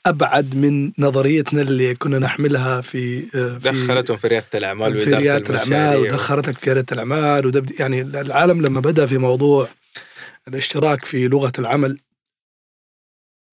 أبعد 0.07 0.57
من 0.57 0.93
نظريتنا 0.99 1.63
اللي 1.63 1.95
كنا 1.95 2.19
نحملها 2.19 2.81
في 2.81 3.23
في 3.27 3.59
دخلتهم 3.59 4.17
في 4.17 4.29
ريادة 4.29 4.47
الأعمال 4.55 4.99
في 4.99 5.15
ريادة 5.15 5.51
الأعمال 5.51 5.99
ودخلتك 5.99 6.59
في 6.59 6.73
ريادة 6.73 6.93
الأعمال 6.93 7.47
ودب 7.47 7.81
يعني 7.81 8.01
العالم 8.01 8.63
لما 8.63 8.81
بدأ 8.81 9.07
في 9.07 9.19
موضوع 9.19 9.69
الاشتراك 10.49 11.05
في 11.05 11.29
لغة 11.29 11.53
العمل 11.59 11.99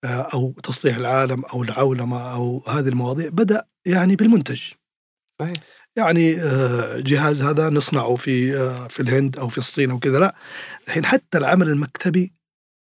آه، 0.04 0.28
أو 0.34 0.52
تسطيح 0.64 0.98
العالم 0.98 1.46
أو 1.46 1.64
العولمة 1.64 2.34
أو 2.34 2.64
هذه 2.68 2.88
المواضيع 2.88 3.30
بدأ 3.30 3.66
يعني 3.86 4.16
بالمنتج. 4.16 4.62
صحيح. 5.40 5.54
يعني 6.00 6.42
آه، 6.42 7.00
جهاز 7.00 7.42
هذا 7.42 7.70
نصنعه 7.70 8.16
في 8.16 8.58
آه، 8.58 8.88
في 8.88 9.00
الهند 9.00 9.40
أو 9.40 9.50
في 9.50 9.58
الصين 9.58 9.92
أو 9.92 10.00
كذا 10.00 10.20
لا. 10.20 10.36
الحين 10.88 11.06
حتى 11.06 11.38
العمل 11.38 11.70
المكتبي 11.70 12.34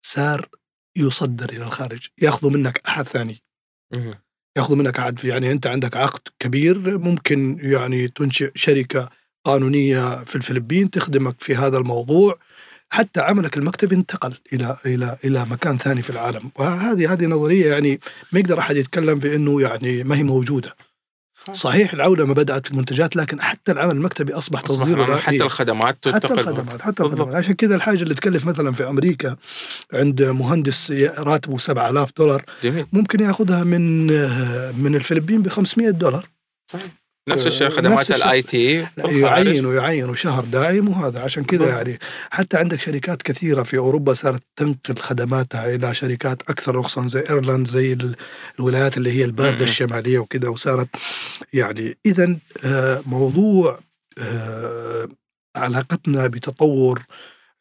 صار 0.06 0.50
يصدر 0.98 1.50
إلى 1.50 1.64
الخارج. 1.64 2.08
ياخذوا 2.22 2.52
منك 2.52 2.82
أحد 2.88 3.08
ثاني. 3.08 3.44
ياخذوا 4.58 4.78
منك 4.78 5.00
عقد 5.00 5.26
يعني 5.26 5.52
أنت 5.52 5.68
عندك 5.68 5.98
عقد 5.98 6.20
كبير 6.40 6.98
ممكن 6.98 7.60
يعني 7.62 8.08
تنشئ 8.08 8.52
شركة 8.56 9.10
قانونية 9.46 10.24
في 10.24 10.36
الفلبين 10.36 10.90
تخدمك 10.90 11.36
في 11.40 11.56
هذا 11.56 11.78
الموضوع. 11.78 12.40
حتى 12.90 13.22
عملك 13.22 13.58
المكتبي 13.58 13.96
انتقل 13.96 14.34
إلى 14.54 14.78
إلى 14.86 15.18
إلى 15.24 15.46
مكان 15.46 15.78
ثاني 15.78 16.02
في 16.02 16.10
العالم. 16.10 16.52
وهذه 16.56 17.14
هذه 17.14 17.26
نظرية 17.26 17.72
يعني 17.72 18.00
ما 18.34 18.40
يقدر 18.40 18.60
أحد 18.60 18.76
يتكلم 18.76 19.20
بأنه 19.20 19.62
يعني 19.62 20.04
ما 20.04 20.18
هي 20.18 20.24
موجودة. 20.24 20.76
صحيح. 21.52 21.94
العولمه 21.94 22.34
بدأت 22.34 22.66
في 22.66 22.72
المنتجات 22.72 23.16
لكن 23.16 23.42
حتى 23.42 23.72
العمل 23.72 23.96
المكتبي 23.96 24.34
أصبح 24.34 24.62
تصديره 24.62 25.18
حتى 25.18 25.44
الخدمات 25.44 26.08
حتى 26.08 26.34
الخدمات 26.34 26.82
حتى 26.82 27.04
الخدمات. 27.04 27.36
عشان 27.36 27.54
كذا 27.54 27.76
الحاجة 27.76 28.04
اللي 28.04 28.16
تكلف 28.16 28.46
مثلا 28.46 28.72
في 28.72 28.88
أمريكا 28.88 29.36
عند 29.94 30.24
مهندس 30.24 30.92
راتبه 31.18 31.58
7000 31.58 32.12
دولار 32.18 32.44
جميل. 32.64 32.86
ممكن 32.94 33.20
ياخذها 33.20 33.64
من 33.64 34.06
من 34.84 34.96
الفلبين 34.96 35.42
ب 35.42 35.48
500 35.48 35.90
دولار. 35.90 36.28
صحيح. 36.72 37.05
نفس 37.28 37.48
الشيء 37.48 37.70
خدمات 37.70 38.12
ال 38.12 38.27
I 38.27 38.42
T. 38.42 38.88
يعين 38.98 39.66
ويعين 39.66 40.16
شهر 40.16 40.44
دائم 40.44 40.90
وهذا. 40.90 41.20
عشان 41.20 41.44
كذا 41.44 41.70
يعني 41.70 42.00
حتى 42.30 42.58
عندك 42.58 42.80
شركات 42.80 43.22
كثيرة 43.22 43.64
في 43.64 43.78
أوروبا 43.78 44.14
صارت 44.14 44.44
تنقل 44.56 44.98
خدماتها 44.98 45.76
إلى 45.76 45.94
شركات 45.94 46.42
أكثر 46.42 46.76
رخصا 46.76 47.08
زي 47.08 47.24
Ireland 47.30 47.68
زي 47.68 47.98
الولايات 48.60 48.98
اللي 48.98 49.12
هي 49.12 49.26
الباردة 49.26 49.64
الشمالية 49.64 50.20
وكذا 50.20 50.50
وصارت 50.50 50.88
يعني 51.54 51.98
اذا 52.06 52.36
آه، 52.66 53.02
موضوع 53.06 53.80
آه، 54.20 55.08
علاقتنا 55.56 56.28
بتطور 56.28 57.02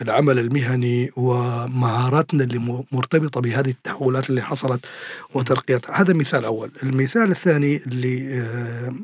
العمل 0.03 0.39
المهني 0.39 1.11
ومهاراتنا 1.17 2.45
اللي 2.45 2.85
مرتبطة 2.93 3.41
بهذه 3.41 3.71
التحولات 3.71 4.31
اللي 4.31 4.43
حصلت 4.43 4.87
وترقيتها. 5.35 6.01
هذا 6.01 6.15
مثال 6.15 6.45
أول. 6.45 6.71
المثال 6.83 7.31
الثاني 7.31 7.77
اللي 7.77 8.41
آه، 8.41 8.95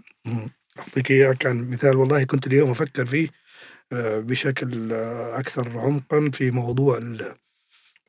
أعطيك 0.79 1.11
إياه 1.11 1.33
كان 1.33 1.71
مثال 1.71 1.97
والله 1.97 2.25
كنت 2.25 2.47
اليوم 2.47 2.71
أفكر 2.71 3.07
فيه 3.07 3.29
آه، 3.93 4.21
بشكل 4.21 4.93
أكثر 5.33 5.79
عمقا 5.79 6.31
في 6.35 6.51
موضوع 6.51 6.99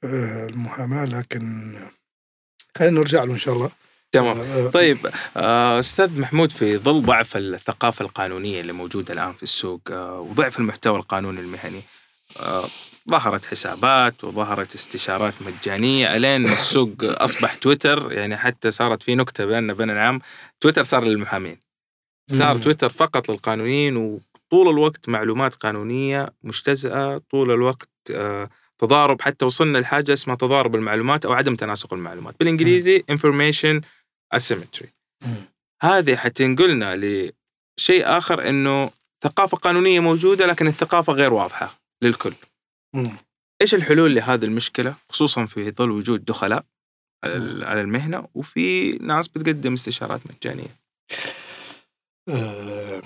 آه، 0.04 0.48
المحاماة 0.48 1.06
لكن 1.06 1.74
خلينا 2.78 3.00
نرجع 3.00 3.24
له 3.24 3.34
إن 3.34 3.38
شاء 3.38 3.56
الله. 3.56 3.70
تمام. 4.12 4.70
طيب 4.70 4.98
أستاذ 5.36 6.20
محمود 6.20 6.52
في 6.52 6.78
ظل 6.78 7.02
ضعف 7.02 7.38
الثقافة 7.38 8.06
القانونية 8.06 8.62
اللي 8.62 8.74
موجودة 8.74 9.13
الآن 9.13 9.34
في 9.34 9.44
السوق 9.44 9.82
وضعف 10.20 10.60
المحتوى 10.60 11.00
القانوني 11.00 11.39
المهني 11.39 11.82
ظهرت 13.10 13.46
حسابات 13.46 14.24
وظهرت 14.24 14.76
استشارات 14.76 15.34
مجانية 15.41 16.15
ألين 16.15 16.46
السوق 16.46 16.96
أصبح 17.02 17.56
تويتر 17.56 18.12
يعني 18.12 18.38
حتى 18.38 18.72
صارت 18.72 19.04
في 19.04 19.15
نكتة 19.15 19.46
بيننا 19.46 19.74
بين 19.74 19.89
العام 19.89 20.22
تويتر 20.60 20.84
صار 20.84 21.04
للمحامين. 21.04 21.60
صار 22.30 22.56
مم. 22.56 22.62
تويتر 22.62 22.89
فقط 22.89 23.30
للقانونيين 23.30 23.98
وطول 23.98 24.70
الوقت 24.70 25.10
معلومات 25.10 25.56
قانونية 25.56 26.30
مجتزأة 26.44 27.22
طول 27.32 27.52
الوقت 27.52 27.89
آه 28.12 28.50
تضارب 28.80 29.22
حتى 29.22 29.46
وصلنا 29.46 29.78
لحاجة 29.78 30.13
اسمها 30.13 30.36
تضارب 30.36 30.76
المعلومات 30.76 31.26
أو 31.26 31.34
عدم 31.34 31.56
تناسق 31.56 31.94
المعلومات. 31.94 32.36
بالإنجليزي 32.39 33.04
information 33.12 33.82
asymmetry. 34.36 34.88
هذه 35.82 36.15
حتنقلنا 36.15 36.96
لشيء 36.96 38.17
آخر 38.17 38.50
إنه 38.50 38.89
ثقافة 39.24 39.58
قانونية 39.58 40.00
موجودة 40.00 40.46
لكن 40.46 40.67
الثقافة 40.67 41.13
غير 41.13 41.34
واضحة. 41.34 41.81
للكل. 42.04 42.34
مم. 42.96 43.18
إيش 43.62 43.76
الحلول 43.76 44.16
لهذه 44.16 44.46
المشكلة؟ 44.46 44.96
خصوصا 45.10 45.46
في 45.46 45.72
ظل 45.72 45.92
وجود 45.92 46.26
دخلاء 46.26 46.66
على 47.64 47.82
المهنة 47.82 48.28
وفي 48.34 48.92
ناس 48.92 49.28
بتقدم 49.28 49.74
استشارات 49.74 50.22
مجانية. 50.32 50.76
آه 52.30 53.02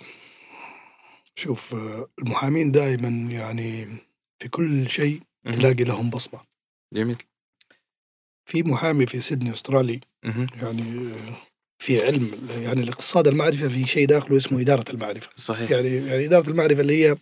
شوف 1.35 1.75
المحامين 2.19 2.71
دائما 2.71 3.31
يعني 3.31 3.87
في 4.41 4.49
كل 4.49 4.89
شيء 4.89 5.21
تلاقي 5.53 5.83
لهم 5.83 6.09
بصمة. 6.09 6.41
جميل. 6.93 7.17
في 8.49 8.63
محامي 8.63 9.05
في 9.05 9.21
سيدني 9.21 9.53
أسترالي 9.53 9.99
يعني 10.61 11.13
في 11.79 12.05
علم 12.05 12.49
يعني 12.49 12.83
الاقتصاد 12.83 13.27
المعرفة 13.27 13.67
في 13.67 13.87
شيء 13.87 14.07
داخله 14.07 14.37
اسمه 14.37 14.61
إدارة 14.61 14.91
المعرفة. 14.91 15.29
صحيح. 15.35 15.71
يعني 15.71 15.95
يعني 15.95 16.25
إدارة 16.25 16.49
المعرفة 16.49 16.81
اللي 16.81 17.05
هي 17.05 17.17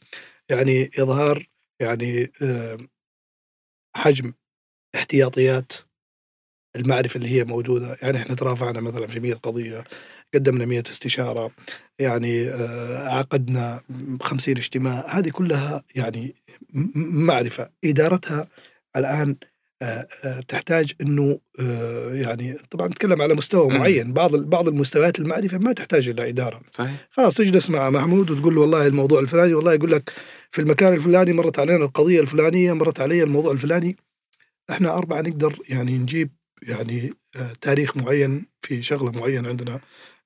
يعني 0.50 0.92
إظهار 1.00 1.48
يعني 1.84 2.32
آه، 2.42 2.78
حجم 3.96 4.34
احتياطيات 4.96 5.74
المعرفة 6.76 7.18
اللي 7.18 7.30
هي 7.30 7.44
موجودة. 7.44 7.98
يعني 8.02 8.18
إحنا 8.18 8.36
ترافعنا 8.36 8.82
مثلا 8.82 9.08
في 9.08 9.20
100 9.20 9.34
قضية 9.34 9.84
قدمنا 10.34 10.66
100 10.66 10.84
استشارة 10.92 11.52
يعني 12.00 12.50
آه، 12.50 13.08
عقدنا 13.10 13.82
50 14.22 14.58
اجتماع. 14.58 15.06
هذه 15.10 15.30
كلها 15.30 15.84
يعني 15.96 16.36
م- 16.74 16.80
م- 17.00 17.26
معرفة. 17.26 17.70
آه، 19.84 20.08
آه، 20.24 20.40
تحتاج 20.40 20.94
إنه 21.02 21.40
آه، 21.60 22.14
يعني 22.14 22.58
طبعا 22.72 22.88
نتكلم 22.88 23.22
على 23.22 23.34
مستوى. 23.34 23.68
معين. 23.78 24.14
بعض 24.14 24.36
بعض 24.36 24.68
المستويات 24.68 25.20
المعرفه 25.20 25.58
ما 25.58 25.74
تحتاج 25.74 26.10
إلى 26.10 26.30
إدارة. 26.30 26.62
صحيح. 26.72 27.08
خلاص 27.12 27.34
تجلس 27.34 27.70
مع 27.70 27.90
محمود 27.90 28.32
وتقول 28.32 28.56
له 28.56 28.62
والله 28.62 28.88
الموضوع 28.88 29.20
الفلاني 29.20 29.54
والله 29.54 29.74
يقول 29.74 29.92
لك 29.92 30.14
في 30.52 30.62
المكان 30.62 30.94
الفلاني 30.94 31.34
مرت 31.34 31.60
علينا 31.60 31.86
القضية 31.86 32.22
الفلانية 32.22 32.74
مرت 32.74 33.00
علي 33.00 33.24
الموضوع 33.24 33.52
الفلاني. 33.52 33.98
إحنا 34.70 34.98
أربعة 34.98 35.22
نقدر 35.22 35.60
يعني 35.70 35.98
نجيب 35.98 36.30
يعني 36.62 37.14
تاريخ 37.62 37.98
معين 37.98 38.46
في 38.62 38.84
شغلة 38.84 39.12
معينة 39.12 39.50
عندنا 39.50 39.80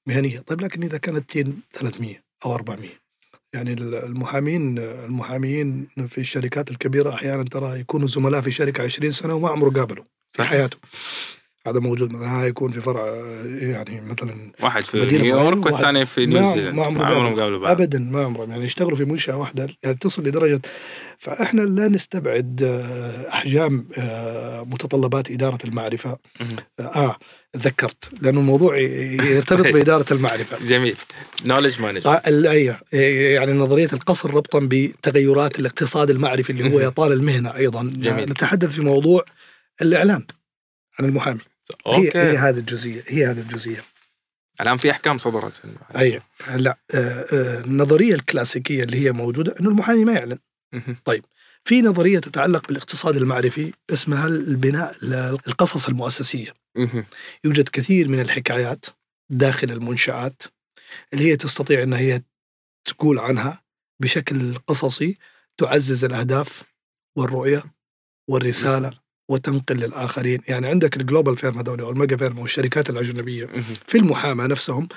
مهنية. 0.07 0.39
طيب 0.39 0.61
لكن 0.61 0.83
إذا 0.83 0.97
كانت 0.97 1.29
تين 1.29 1.61
300 1.73 2.15
أو 2.45 2.55
400 2.55 3.06
يعني 3.53 3.73
ال- 3.73 3.95
المحامين 3.95 4.77
المحاميين 4.79 5.87
في 6.07 6.17
الشركات 6.17 6.71
الكبيرة 6.71 7.13
أحيانا 7.13 7.43
ترى 7.43 7.79
يكونوا 7.79 8.07
زملاء 8.07 8.41
في 8.41 8.51
شركة 8.51 8.83
20 8.83 9.11
سنة 9.11 9.33
وما 9.33 9.49
عمره 9.49 9.69
قابلوا 9.69 10.03
في. 10.33 10.43
حياته 10.43 10.77
هذا 11.69 11.79
موجود 11.79 12.11
مثلا 12.13 12.39
هذا 12.39 12.47
يكون 12.47 12.71
في 12.71 12.81
فرع 12.81 13.01
آه، 13.07 13.43
يعني 13.45 14.01
مثلا 14.01 14.51
واحد 14.61 14.83
في 14.83 15.17
نيويورك 15.17 15.65
والثاني 15.65 16.05
في 16.05 16.25
نيوزيلند 16.25 16.75
ما 16.75 16.83
عمره 16.85 17.05
عمرهم 17.05 17.25
قابل. 17.27 17.41
قابلوا 17.41 17.59
بعض 17.59 17.81
ابدا 17.81 17.99
ما 17.99 18.23
عمرهم 18.23 18.49
يعني 18.51 18.65
يشتغلوا 18.65 18.97
في 18.97 19.05
منشأة 19.05 19.37
واحدة 19.37 19.67
يعني 19.83 19.95
تصل 20.01 20.23
لدرجة 20.23 20.61
فإحنا 21.17 21.61
لا 21.61 21.87
نستبعد 21.87 22.61
آه، 22.63 23.29
أحجام 23.29 23.87
آه، 23.97 24.61
متطلبات 24.61 25.31
إدارة 25.31 25.57
المعرفة. 25.65 26.17
آه 26.79 27.15
تذكرت 27.53 28.09
لأنه 28.21 28.39
الموضوع 28.39 28.77
يرتبط 28.77 29.67
بإدارة 29.73 30.05
المعرفة 30.13 30.67
جميل 30.67 30.95
knowledge 31.45 31.81
management 31.81 32.05
آه، 32.05 32.21
ال- 32.27 32.47
أيوة. 32.47 32.75
يعني 33.33 33.51
نظرية 33.53 33.89
القص 33.93 34.33
ربطا 34.33 34.59
بتغيرات 34.71 35.59
الاقتصاد 35.59 36.09
المعرفي 36.09 36.49
اللي 36.49 36.73
هو. 36.73 36.79
يطال 36.79 37.11
المهنة 37.11 37.55
أيضا 37.55 37.83
جميل. 37.95 38.29
نتحدث 38.29 38.69
في 38.69 38.81
موضوع 38.81 39.23
الاعلان 39.81 40.25
عن 40.99 41.05
المحامي 41.05 41.39
هي, 41.87 41.93
هي 41.93 42.07
okay 42.07 42.37
هذه 42.37 42.57
الجزئية 42.57 43.03
هي 43.07 43.25
هذه 43.25 43.39
الجزئية. 43.39 43.83
الآن 44.61 44.77
في 44.77 44.91
أحكام 44.91 45.17
صدرت. 45.17 45.61
أيوه 45.95 46.21
لا 46.55 46.77
آه، 46.93 47.25
آه، 47.33 47.59
النظرية 47.59 48.13
الكلاسيكية 48.13 48.83
اللي 48.83 49.05
هي 49.05 49.11
موجودة 49.11 49.55
إنه 49.59 49.69
المحامي 49.69 50.05
ما 50.05 50.13
يعلن. 50.13 50.39
مهم. 50.73 50.97
في 51.63 51.81
نظرية 51.81 52.19
تتعلق 52.19 52.67
بالاقتصاد 52.67 53.15
المعرفي 53.15 53.73
اسمها 53.89 54.27
البناء 54.27 54.95
القصص 55.47 55.87
المؤسسية. 55.87 56.53
يوجد 57.43 57.69
كثير 57.69 58.09
من 58.09 58.19
الحكايات 58.19 58.85
داخل 59.29 59.71
المنشآت 59.71 60.43
اللي 61.13 61.31
هي 61.31 61.35
تستطيع 61.35 61.83
أن 61.83 61.93
هي 61.93 62.21
تقول 62.85 63.19
عنها 63.19 63.63
بشكل 64.01 64.55
قصصي 64.55 65.17
تعزز 65.57 66.03
الأهداف 66.03 66.63
والرؤية 67.17 67.63
والرسالة. 68.29 68.99
وتنقل 69.29 69.75
للآخرين 69.75 70.41
يعني 70.47 70.67
عندك 70.67 70.97
ال 70.97 71.03
global 71.03 71.37
firm 71.37 71.59
هذول 71.59 71.79
أو 71.81 71.89
ال 71.89 71.95
mega 71.95 72.17
firm 72.17 72.39
والشركات 72.39 72.89
الأجنبية 72.89 73.45
مهم. 73.45 73.63
في 73.87 73.97
المحاماة 73.97 74.47
نفسهم 74.47 74.87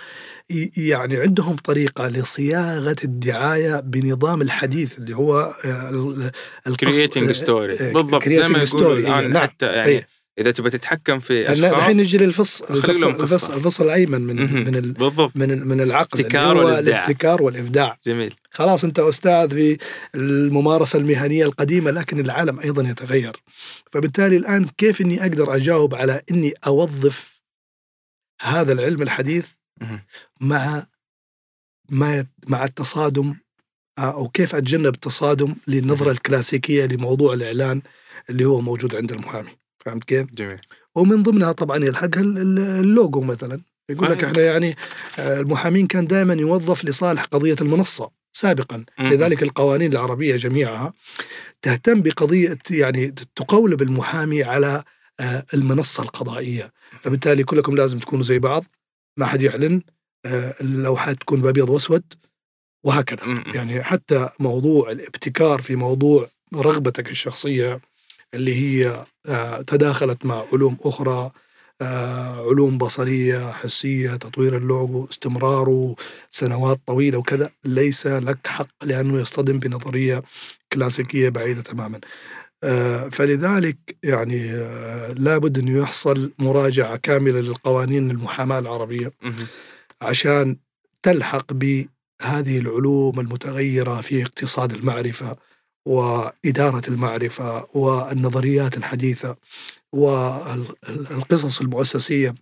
يعني 0.76 1.16
عندهم 1.16 1.56
طريقة 1.56 2.08
لصياغة 2.08 2.96
الدعاية 3.04 3.80
بنظام 3.80 4.42
الحديث 4.42 4.98
اللي 4.98 5.16
هو 5.16 5.40
آه، 5.64 5.90
ال- 5.90 6.30
القص- 6.66 6.76
creating 6.80 7.30
story 7.30 7.72
آه، 7.80 7.92
بالضبط 7.92 8.28
زي 8.28 8.38
ما. 8.42 8.62
يقولوا 8.62 8.96
إيه، 8.96 9.18
الآن 9.20 9.32
نعم. 9.32 9.42
حتى 9.42 9.66
يعني 9.66 9.88
إيه. 9.88 10.08
إذا 10.40 10.50
تبغى 10.50 10.70
تتحكم 10.70 11.18
في 11.18 11.50
الحين 11.50 11.64
أشخاص 11.64 11.96
نجي 11.96 12.18
للفصل 12.18 12.64
الفصل. 12.70 13.10
الفصل, 13.10 13.54
الفصل 13.54 13.84
الأيمن 13.84 14.20
من 14.20 14.36
مهم. 14.36 14.64
من 14.64 14.76
ال 14.76 14.92
بالضبط 14.92 15.36
من 15.36 15.68
من 15.68 15.80
العقل 15.80 16.18
اللي 16.18 16.26
ابتكار 16.26 16.58
هو 16.58 16.66
والإبداع. 16.66 17.04
الابتكار 17.04 17.42
والإبداع 17.42 17.98
جميل 18.06 18.34
خلاص 18.50 18.84
أنت 18.84 18.98
أستاذ 18.98 19.50
في 19.50 19.78
الممارسة 20.14 20.98
المهنية 20.98 21.44
القديمة 21.44 21.90
لكن 21.90 22.20
العالم 22.20 22.60
أيضا 22.60 22.90
يتغير 22.90 23.36
فبالتالي 23.92 24.36
الآن 24.36 24.68
كيف 24.78 25.00
إني 25.00 25.22
أقدر 25.22 25.56
أجاوب 25.56 25.94
على 25.94 26.22
إني 26.30 26.52
أوظف 26.66 27.40
هذا 28.40 28.72
العلم 28.72 29.02
الحديث. 29.02 29.46
مع 30.40 30.86
ما 31.90 32.26
مع 32.46 32.64
التصادم 32.64 33.34
آه، 33.98 34.12
أو 34.14 34.28
كيف 34.28 34.54
أتجنب 34.54 34.94
التصادم 34.94 35.54
للنظرة 35.68 36.10
الكلاسيكية 36.10 36.84
لموضوع 36.86 37.34
الإعلان 37.34 37.82
اللي 38.30 38.44
هو 38.44 38.60
موجود 38.60 38.94
عند 38.94 39.12
المحامي 39.12 39.59
فهمت 39.84 40.04
كيف؟ 40.04 40.26
جميل 40.34 40.58
ومن 40.94 41.22
ضمنها 41.22 41.52
طبعا 41.52 41.76
يلحقها 41.84 42.20
ال- 42.20 42.38
ال- 42.38 42.58
اللوجو 42.58 43.20
مثلا 43.20 43.60
يقول 43.90 44.10
لك 44.10 44.16
صحيح. 44.16 44.28
إحنا 44.30 44.42
يعني 44.42 44.76
آه، 45.18 45.40
المحامين 45.40 45.86
كان 45.86 46.06
دائما 46.06 46.34
يوظف 46.34 46.84
لصالح 46.84 47.24
قضية 47.24 47.56
المنصة 47.60 48.10
سابقا. 48.32 48.84
لذلك 48.98 49.42
القوانين 49.42 49.92
العربية 49.92 50.36
جميعها 50.36 50.92
تهتم 51.62 52.02
بقضية 52.02 52.58
يعني 52.70 53.14
تقولب 53.36 53.82
المحامي 53.82 54.42
على 54.44 54.82
آه، 55.20 55.44
المنصة 55.54 56.02
القضائية 56.02 56.72
فبالتالي 57.02 57.44
كلكم 57.44 57.76
لازم 57.76 57.98
تكونوا 57.98 58.24
زي 58.24 58.38
بعض 58.38 58.64
ما 59.16 59.26
حد 59.26 59.42
يعلن 59.42 59.82
آه، 60.24 60.54
اللوحات 60.60 61.16
تكون 61.20 61.40
بابيض 61.40 61.68
وأسود 61.70 62.02
وهكذا. 62.84 63.42
يعني 63.54 63.82
حتى 63.82 64.28
موضوع 64.38 64.90
الابتكار 64.90 65.60
في 65.62 65.76
موضوع 65.76 66.28
رغبتك 66.54 67.10
الشخصية 67.10 67.80
اللي 68.34 68.54
هي 68.54 69.04
آه، 69.28 69.62
تداخلت 69.62 70.24
مع 70.26 70.44
علوم 70.52 70.76
أخرى 70.82 71.30
آه، 71.82 72.48
علوم 72.50 72.78
بصرية 72.78 73.52
حسية 73.52 74.10
تطوير 74.16 74.56
اللوجو 74.56 75.06
استمراره 75.10 75.94
سنوات 76.30 76.80
طويلة 76.86 77.18
وكذا. 77.18 77.50
ليس 77.64 78.06
لك 78.06 78.46
حق 78.46 78.84
لأنه 78.84 79.20
يصطدم 79.20 79.58
بنظرية 79.58 80.22
كلاسيكية 80.72 81.28
بعيدة 81.28 81.62
تماما. 81.62 82.00
آه، 82.64 83.08
فلذلك 83.08 83.76
يعني 84.02 84.52
لابد 85.14 85.58
انه 85.58 85.78
يحصل 85.78 86.32
مراجعة 86.38 86.96
كاملة 86.96 87.40
للقوانين 87.40 88.10
المحاماة 88.10 88.58
العربية 88.58 89.12
مهم. 89.22 89.46
عشان 90.02 90.56
تلحق 91.02 91.52
بهذه 91.52 92.58
العلوم 92.58 93.20
المتغيرة 93.20 94.00
في 94.00 94.22
اقتصاد 94.22 94.72
المعرفة. 94.72 95.36
وإدارة 95.86 96.82
المعرفة 96.88 97.66
والنظريات 97.74 98.76
الحديثة 98.76 99.36
والقصص 99.92 101.60
المؤسسية. 101.60 102.34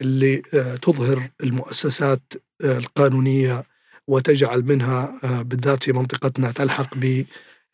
اللي 0.00 0.42
آه، 0.54 0.76
تظهر 0.76 1.30
المؤسسات 1.42 2.32
آه، 2.64 2.78
القانونية 2.78 3.64
وتجعل 4.08 4.62
منها 4.62 5.20
آه، 5.24 5.42
بالذات 5.42 5.84
في 5.84 5.92
منطقتنا 5.92 6.52
تلحق 6.52 6.94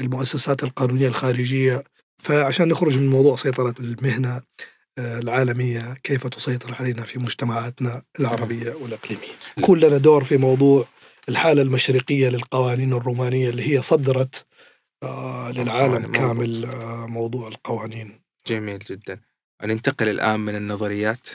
بالمؤسسات 0.00 0.62
القانونية 0.62 1.08
الخارجية. 1.08 1.84
فعشان 2.18 2.68
نخرج 2.68 2.98
من 2.98 3.10
موضوع 3.10 3.36
سيطرة 3.36 3.74
المهنة 3.80 4.42
العالمية 4.98 5.94
كيف 6.02 6.26
تسيطر 6.26 6.74
علينا 6.80 7.02
في 7.02 7.18
مجتمعاتنا 7.18 8.02
العربية 8.20 8.74
والإقليمية؟ 8.74 9.32
يكون 9.58 9.80
لنا 9.80 9.98
دور 9.98 10.24
في 10.24 10.36
موضوع 10.36 10.86
الحالة 11.28 11.62
المشرقية 11.62 12.28
للقوانين 12.28 12.92
الرومانية 12.92 13.50
اللي 13.50 13.74
هي 13.74 13.82
صدرت 13.82 14.46
للعالم 15.52 15.94
القوانين، 15.94 16.12
كامل 16.12 16.64
آه، 16.64 17.06
موضوع 17.06 17.48
القوانين. 17.48 18.20
جميل 18.46 18.78
جدا. 18.78 19.20
ننتقل 19.62 20.08
الآن 20.08 20.40
من 20.40 20.56
النظريات 20.56 21.28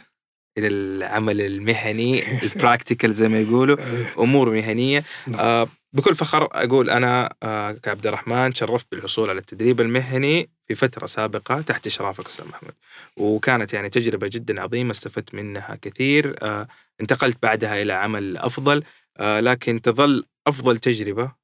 إلى 0.58 0.68
العمل 0.68 1.42
المهني 1.42 2.24
البراكتيكال 2.44 3.14
زي 3.14 3.28
ما 3.28 3.40
يقولوا 3.40 3.78
آه، 3.80 4.24
أمور 4.24 4.50
مهنية؟ 4.50 5.04
نعم. 5.28 5.40
آه 5.40 5.68
بكل 5.94 6.16
فخر 6.16 6.48
أقول 6.52 6.90
أنا 6.90 7.34
آه 7.44 7.72
كعبد 7.72 8.08
الرحمن 8.08 8.54
شرفت 8.54 8.88
بالحصول 8.92 9.30
على 9.30 9.40
التدريب 9.40 9.82
المهني 9.82 10.50
في 10.68 10.76
فترة 10.76 11.06
سابقة 11.06 11.62
تحت 11.62 11.88
إشرافك 11.88 12.28
أستاذ 12.28 12.48
محمود 12.48 12.74
وكانت 13.18 13.74
يعني 13.74 13.90
تجربة 13.90 14.28
جدا 14.28 14.62
عظيمة 14.62 14.92
استفدت 14.92 15.36
منها 15.36 15.78
كثير 15.82 16.36
آه 16.42 16.68
انتقلت 17.02 17.38
بعدها 17.44 17.82
إلى 17.82 17.94
عمل 17.94 18.38
أفضل 18.38 18.84
آه 19.18 19.40
لكن 19.40 19.82
تظل 19.82 20.26
أفضل 20.48 20.78
تجربة 20.78 21.24
آه 21.24 21.39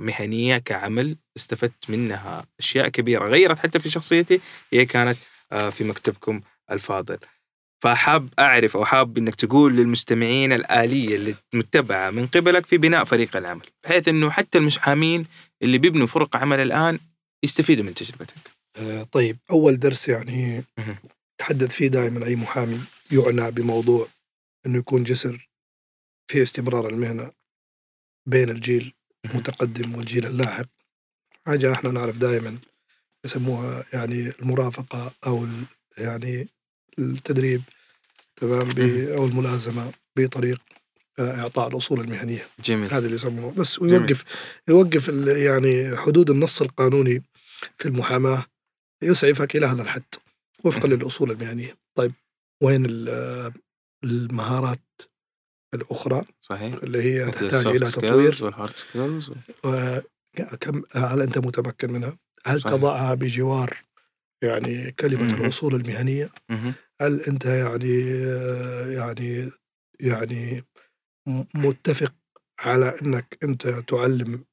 مهنية 0.00 0.58
كعمل 0.58 1.16
استفدت 1.36 1.90
منها 1.90 2.46
أشياء 2.60 2.88
كبيرة 2.88 3.28
غيرت 3.28 3.58
حتى 3.58 3.78
في 3.78 3.90
شخصيتي 3.90 4.40
هي 4.72 4.86
كانت 4.86 5.18
آه 5.52 5.70
في 5.70 5.84
مكتبكم 5.84 6.40
الفاضل 6.70 7.18
فحاب 7.82 8.28
أعرف 8.38 8.76
أو 8.76 8.84
حاب 8.84 9.18
إنك 9.18 9.34
تقول 9.34 9.76
للمستمعين 9.76 10.52
الآلية 10.52 11.16
اللي 11.16 11.34
متبعة 11.52 12.10
من 12.10 12.26
قبلك 12.26 12.66
في 12.66 12.76
بناء 12.78 13.04
فريق 13.04 13.36
العمل 13.36 13.66
بحيث 13.84 14.08
إنه 14.08 14.30
حتى 14.30 14.58
المحامين 14.58 15.26
اللي 15.62 15.78
بيبنوا 15.78 16.06
فرق 16.06 16.36
عمل 16.36 16.60
الآن 16.60 16.98
يستفيدوا 17.44 17.84
من 17.84 17.94
تجربتك. 17.94 18.34
آه، 18.76 19.02
طيب 19.02 19.36
أول 19.50 19.78
درس 19.78 20.08
يعني. 20.08 20.64
تحدث 21.38 21.76
فيه 21.76 21.88
دائما 21.88 22.26
أي 22.26 22.36
محامي 22.36 22.80
يعنى 23.12 23.50
بموضوع 23.50 24.08
إنه 24.66 24.78
يكون 24.78 25.02
جسر 25.02 25.48
في 26.30 26.42
استمرار 26.42 26.88
المهنة 26.88 27.30
بين 28.28 28.50
الجيل 28.50 28.94
المتقدم 29.24 29.94
والجيل 29.94 30.26
اللاحق. 30.26 30.66
حاجة 31.46 31.72
إحنا 31.72 31.90
نعرف 31.90 32.18
دائما 32.18 32.58
يسموها 33.24 33.84
يعني 33.92 34.32
المرافقة 34.42 35.12
أو 35.26 35.46
يعني 35.98 36.48
التدريب 36.98 37.62
تمام؟ 38.36 38.70
أو 39.16 39.26
الملازمة 39.26 39.92
بطريق 40.16 40.60
آه، 41.18 41.40
إعطاء 41.40 41.68
الأصول 41.68 42.00
المهنية. 42.00 42.46
جميل. 42.64 42.94
هذا 42.94 43.04
اللي 43.04 43.16
يسموه. 43.16 43.54
بس 43.54 43.78
ويوقف 43.78 44.24
يوقف 44.68 45.08
يعني 45.26 45.96
حدود 45.96 46.30
النص 46.30 46.62
القانوني 46.62 47.22
في 47.78 47.88
المحاماة 47.88 48.46
يسعفك 49.02 49.56
إلى 49.56 49.66
هذا 49.66 49.82
الحد. 49.82 50.14
وفقا 50.64 50.88
للأصول 50.88 51.30
المهنية. 51.30 51.76
طيب 51.94 52.12
وين 52.62 52.86
المهارات 54.04 54.80
الأخرى 55.74 56.24
صحيح 56.40 56.74
اللي 56.74 57.02
هي 57.02 57.30
تحتاج 57.30 57.66
إلى 57.66 57.86
تطوير 57.90 58.44
وال 58.44 58.55
hard 58.55 58.76
skills 58.76 59.32
كم 60.60 60.82
هل 60.92 61.20
أنت 61.22 61.38
متمكن 61.38 61.92
منها؟ 61.92 62.16
هل 62.46 62.60
صحيح. 62.60 62.76
تضعها 62.76 63.14
بجوار 63.14 63.74
يعني 64.42 64.90
كلمة 64.92 65.22
م-م. 65.24 65.34
الاصول 65.34 65.74
المهنية؟ 65.74 66.28
م-م. 66.48 66.74
هل 67.00 67.20
أنت 67.20 67.44
يعني 67.44 68.00
يعني 68.94 69.50
يعني 70.00 70.64
متفق 71.54 72.14
على 72.60 72.94
إنك 73.02 73.38
أنت 73.44 73.68
تعلم 73.68 74.44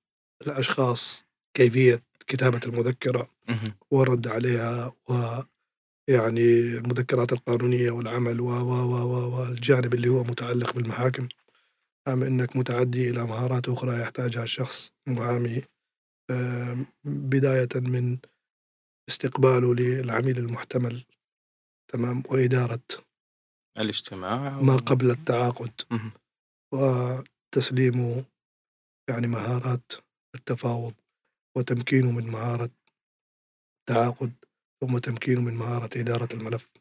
الأشخاص 0.42 1.26
كيفية 1.54 2.04
كتابة 2.28 2.60
المذكرة 2.66 3.32
والرد 3.92 4.28
عليها 4.28 4.94
ويعني 6.10 6.42
المذكرات 6.78 7.34
القانونية 7.34 7.92
والعمل 7.92 8.42
و 8.42 8.50
و 8.50 9.40
والجانب 9.40 9.94
اللي 9.94 10.10
هو 10.10 10.24
متعلق 10.24 10.74
بالمحاكم. 10.74 11.28
أم 12.08 12.24
أنك 12.24 12.56
متعدي 12.56 13.10
إلى 13.10 13.24
مهارات 13.26 13.70
أخرى 13.70 14.02
يحتاجها 14.02 14.44
الشخص 14.44 14.92
المحامي 15.08 15.62
بداية 17.04 17.70
من 17.76 18.18
استقباله 19.10 19.76
للعميل 19.76 20.38
المحتمل. 20.38 21.06
تمام؟ 21.92 22.24
وإدارة 22.30 22.80
الاجتماع 23.80 24.62
ما 24.62 24.78
قبل 24.78 25.12
التعاقد. 25.12 25.72
وتسليمه 26.74 28.26
يعني 29.10 29.28
مهارات 29.28 29.92
التفاوض 30.36 30.94
وتمكينه 31.58 32.12
من 32.12 32.28
مهارة 32.28 32.70
التعاقد. 33.80 34.34
ثم 34.82 34.98
تمكينه 34.98 35.42
من 35.42 35.54
مهارة 35.54 35.90
إدارة 36.00 36.30
الملف 36.34 36.72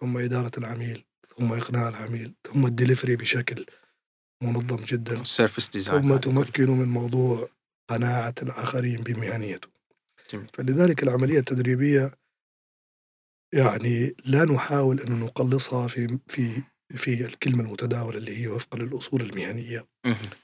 ثم 0.00 0.18
إدارة 0.18 0.50
العميل 0.58 1.04
ثم 1.38 1.52
إقناع 1.52 1.88
العميل 1.88 2.34
ثم 2.44 2.66
الدليفري 2.66 3.16
بشكل 3.16 3.66
منظم 4.42 4.84
جدا 4.84 5.24
ثم 6.02 6.16
تمكنه 6.16 6.74
من 6.74 6.88
موضوع 6.88 7.48
قناعة 7.90 8.34
الآخرين 8.42 9.02
بمهنيته. 9.02 9.68
جميل. 10.32 10.46
فلذلك 10.52 11.02
العملية 11.02 11.38
التدريبية 11.38 12.10
يعني 13.54 14.16
لا 14.24 14.44
نحاول 14.44 15.00
أن 15.00 15.20
نقلصها 15.20 15.88
في 15.88 16.18
في 16.26 16.62
في 16.90 17.26
الكلمة 17.26 17.64
المتداولة 17.64 18.18
اللي 18.18 18.36
هي 18.42 18.48
وفقا 18.48 18.78
للأصول 18.78 19.22
المهنية. 19.22 19.86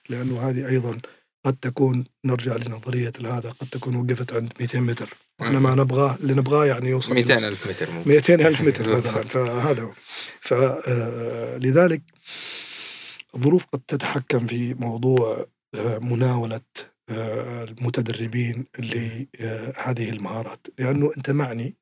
لأنه 0.09 0.41
هذه 0.41 0.69
أيضا 0.69 1.01
قد 1.45 1.57
تكون 1.57 2.05
نرجع 2.25 2.57
لنظرية 2.57 3.13
هذا 3.25 3.51
قد 3.51 3.69
تكون 3.69 3.97
وقفت 3.97 4.33
عند 4.33 4.53
200 4.61 4.81
متر. 4.81 5.15
وإحنا 5.41 5.59
ما 5.59 5.75
نبغاه 5.75 6.17
اللي 6.17 6.35
نبغاه 6.35 6.67
يعني 6.67 6.89
يوصل 6.89 7.15
200 7.15 7.49
ألف 7.49 7.67
متر 7.69 7.91
ممكن. 7.91 8.11
200 8.11 8.35
ألف 8.35 8.61
متر 8.69 8.97
مثلا. 8.97 9.23
فهذا 9.23 9.83
هو. 9.83 9.93
فلذلك 10.41 12.03
آه، 12.03 13.37
الظروف 13.37 13.67
قد 13.67 13.81
تتحكم 13.81 14.47
في 14.47 14.75
موضوع 14.75 15.47
آه، 15.75 15.99
مناولة 15.99 16.61
آه، 17.09 17.65
المتدربين 17.65 18.67
لهذه 18.79 20.11
المهارات. 20.11 20.67
لأنه 20.79 21.11
أنت 21.17 21.31
معني 21.31 21.77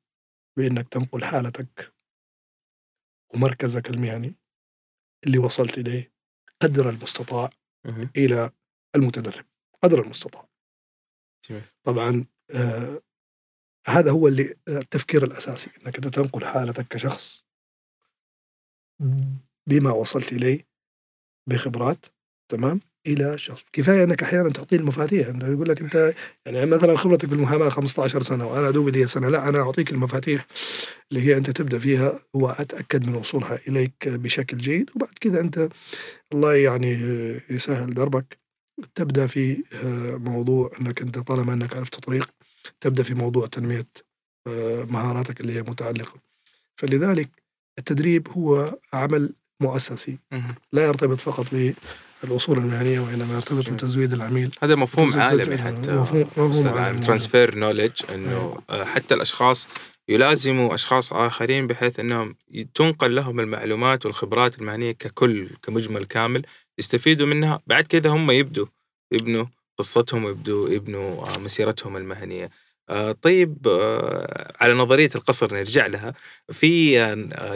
بأنك 0.57 0.87
تنقل 0.89 1.23
حالتك 1.23 1.93
ومركزك 3.33 3.89
المهني 3.89 4.35
اللي 5.25 5.37
وصلت 5.37 5.77
إليه 5.77 6.13
قدر 6.61 6.89
المستطاع 6.89 7.49
إلى 8.17 8.51
المتدرب. 8.95 9.45
قدر 9.83 10.01
المستطاع. 10.01 10.47
طبعا 11.83 12.25
آه 12.55 13.01
هذا 13.87 14.11
هو 14.11 14.27
اللي 14.27 14.55
التفكير 14.67 15.23
الأساسي 15.23 15.69
أنك 15.85 15.95
أنت 15.95 16.07
تنقل 16.07 16.45
حالتك 16.45 16.87
كشخص 16.87 17.45
بما 19.69 19.91
وصلت 19.91 20.33
إليه 20.33 20.67
بخبرات 21.49 22.05
تمام 22.51 22.79
إلى 23.07 23.37
شخص. 23.37 23.63
كفاية 23.73 24.03
إنك 24.03 24.23
أحيانا 24.23 24.49
تعطيه 24.49 24.77
المفاتيح 24.77 25.27
انه 25.27 25.47
يقول 25.47 25.69
لك 25.69 25.81
أنت 25.81 26.13
يعني 26.45 26.65
مثلا 26.65 26.95
خبرتك 26.97 27.25
بالمحاماة 27.29 27.69
15 27.69 28.21
سنة 28.21 28.47
وأنا 28.47 28.69
ادوب 28.69 28.89
لي 28.89 29.07
سنة 29.07 29.29
لا 29.29 29.49
أنا 29.49 29.59
أعطيك 29.61 29.91
المفاتيح 29.91 30.45
اللي 31.11 31.23
هي 31.23 31.37
أنت 31.37 31.49
تبدأ 31.49 31.79
فيها 31.79 32.19
وأتأكد 32.33 33.07
من 33.07 33.15
وصولها 33.15 33.55
إليك 33.67 34.07
بشكل 34.07 34.57
جيد 34.57 34.89
وبعد 34.95 35.13
كذا 35.21 35.39
أنت 35.41 35.69
الله 36.33 36.55
يعني 36.55 36.91
يسهل 37.49 37.93
دربك. 37.93 38.40
تبدأ 38.95 39.27
في 39.27 39.63
موضوع 40.17 40.71
إنك 40.81 41.01
أنت 41.01 41.19
طالما 41.19 41.53
إنك 41.53 41.75
عرفت 41.75 41.95
طريق 41.95 42.29
تبدأ 42.81 43.03
في 43.03 43.13
موضوع 43.13 43.47
تنمية 43.47 43.87
مهاراتك 44.89 45.41
اللي 45.41 45.53
هي 45.53 45.61
متعلقة. 45.61 46.13
فلذلك 46.75 47.29
التدريب 47.79 48.27
هو 48.29 48.77
عمل 48.93 49.33
مؤسسي 49.59 50.17
لا 50.73 50.85
يرتبط 50.85 51.19
فقط 51.19 51.45
بالأصول 52.23 52.57
المهنية 52.57 52.99
وإنما 52.99 53.33
يرتبط 53.33 53.69
بتزويد 53.69 54.13
العميل 54.13 54.51
هذا 54.63 54.75
مفهوم 54.75 55.19
عالمي 55.19 55.57
حتى. 55.57 55.95
مفهوم, 55.95 56.21
مفهوم 56.21 56.99
ترانسفير 56.99 57.55
نولج 57.55 57.91
إنه 58.13 58.61
أيوه. 58.69 58.85
حتى 58.85 59.13
الأشخاص 59.13 59.67
يلازموا 60.09 60.75
أشخاص 60.75 61.13
آخرين 61.13 61.67
بحيث 61.67 61.99
إنهم 61.99 62.35
تنقل 62.75 63.15
لهم 63.15 63.39
المعلومات 63.39 64.05
والخبرات 64.05 64.61
المهنية 64.61 64.91
ككل 64.91 65.49
كمجمل 65.63 66.05
كامل. 66.05 66.45
يستفيدوا 66.81 67.27
منها. 67.27 67.61
بعد 67.67 67.87
كذا 67.87 68.09
هم 68.09 68.31
يبدوا 68.31 68.65
يبنوا 69.11 69.45
قصتهم 69.77 70.25
ويبدوا 70.25 70.69
يبنوا 70.69 71.35
آه، 71.35 71.39
مسيرتهم 71.39 71.97
المهنية. 71.97 72.49
آه، 72.89 73.11
طيب 73.11 73.67
آه، 73.67 74.53
على 74.61 74.73
نظرية 74.73 75.09
القصر 75.15 75.53
نرجع 75.53 75.85
لها. 75.85 76.13
في 76.51 76.71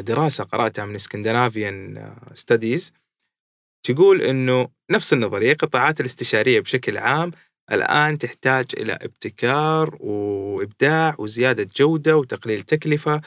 دراسة 0.08 0.44
قرأتها 0.44 0.86
من 0.86 0.96
اسكندنافيان 0.96 2.14
ستاديز 2.34 2.94
تقول 3.86 4.22
إنه 4.22 4.70
نفس 4.92 5.14
النظرية 5.14 5.54
قطاعات 5.54 6.00
الاستشارية 6.00 6.60
بشكل 6.60 6.98
عام 6.98 7.32
الآن 7.72 8.18
تحتاج 8.18 8.66
إلى 8.78 8.94
ابتكار 8.94 9.98
وإبداع 10.00 11.16
وزيادة 11.18 11.68
جودة 11.76 12.18
وتقليل 12.18 12.62
تكلفة 12.62 13.22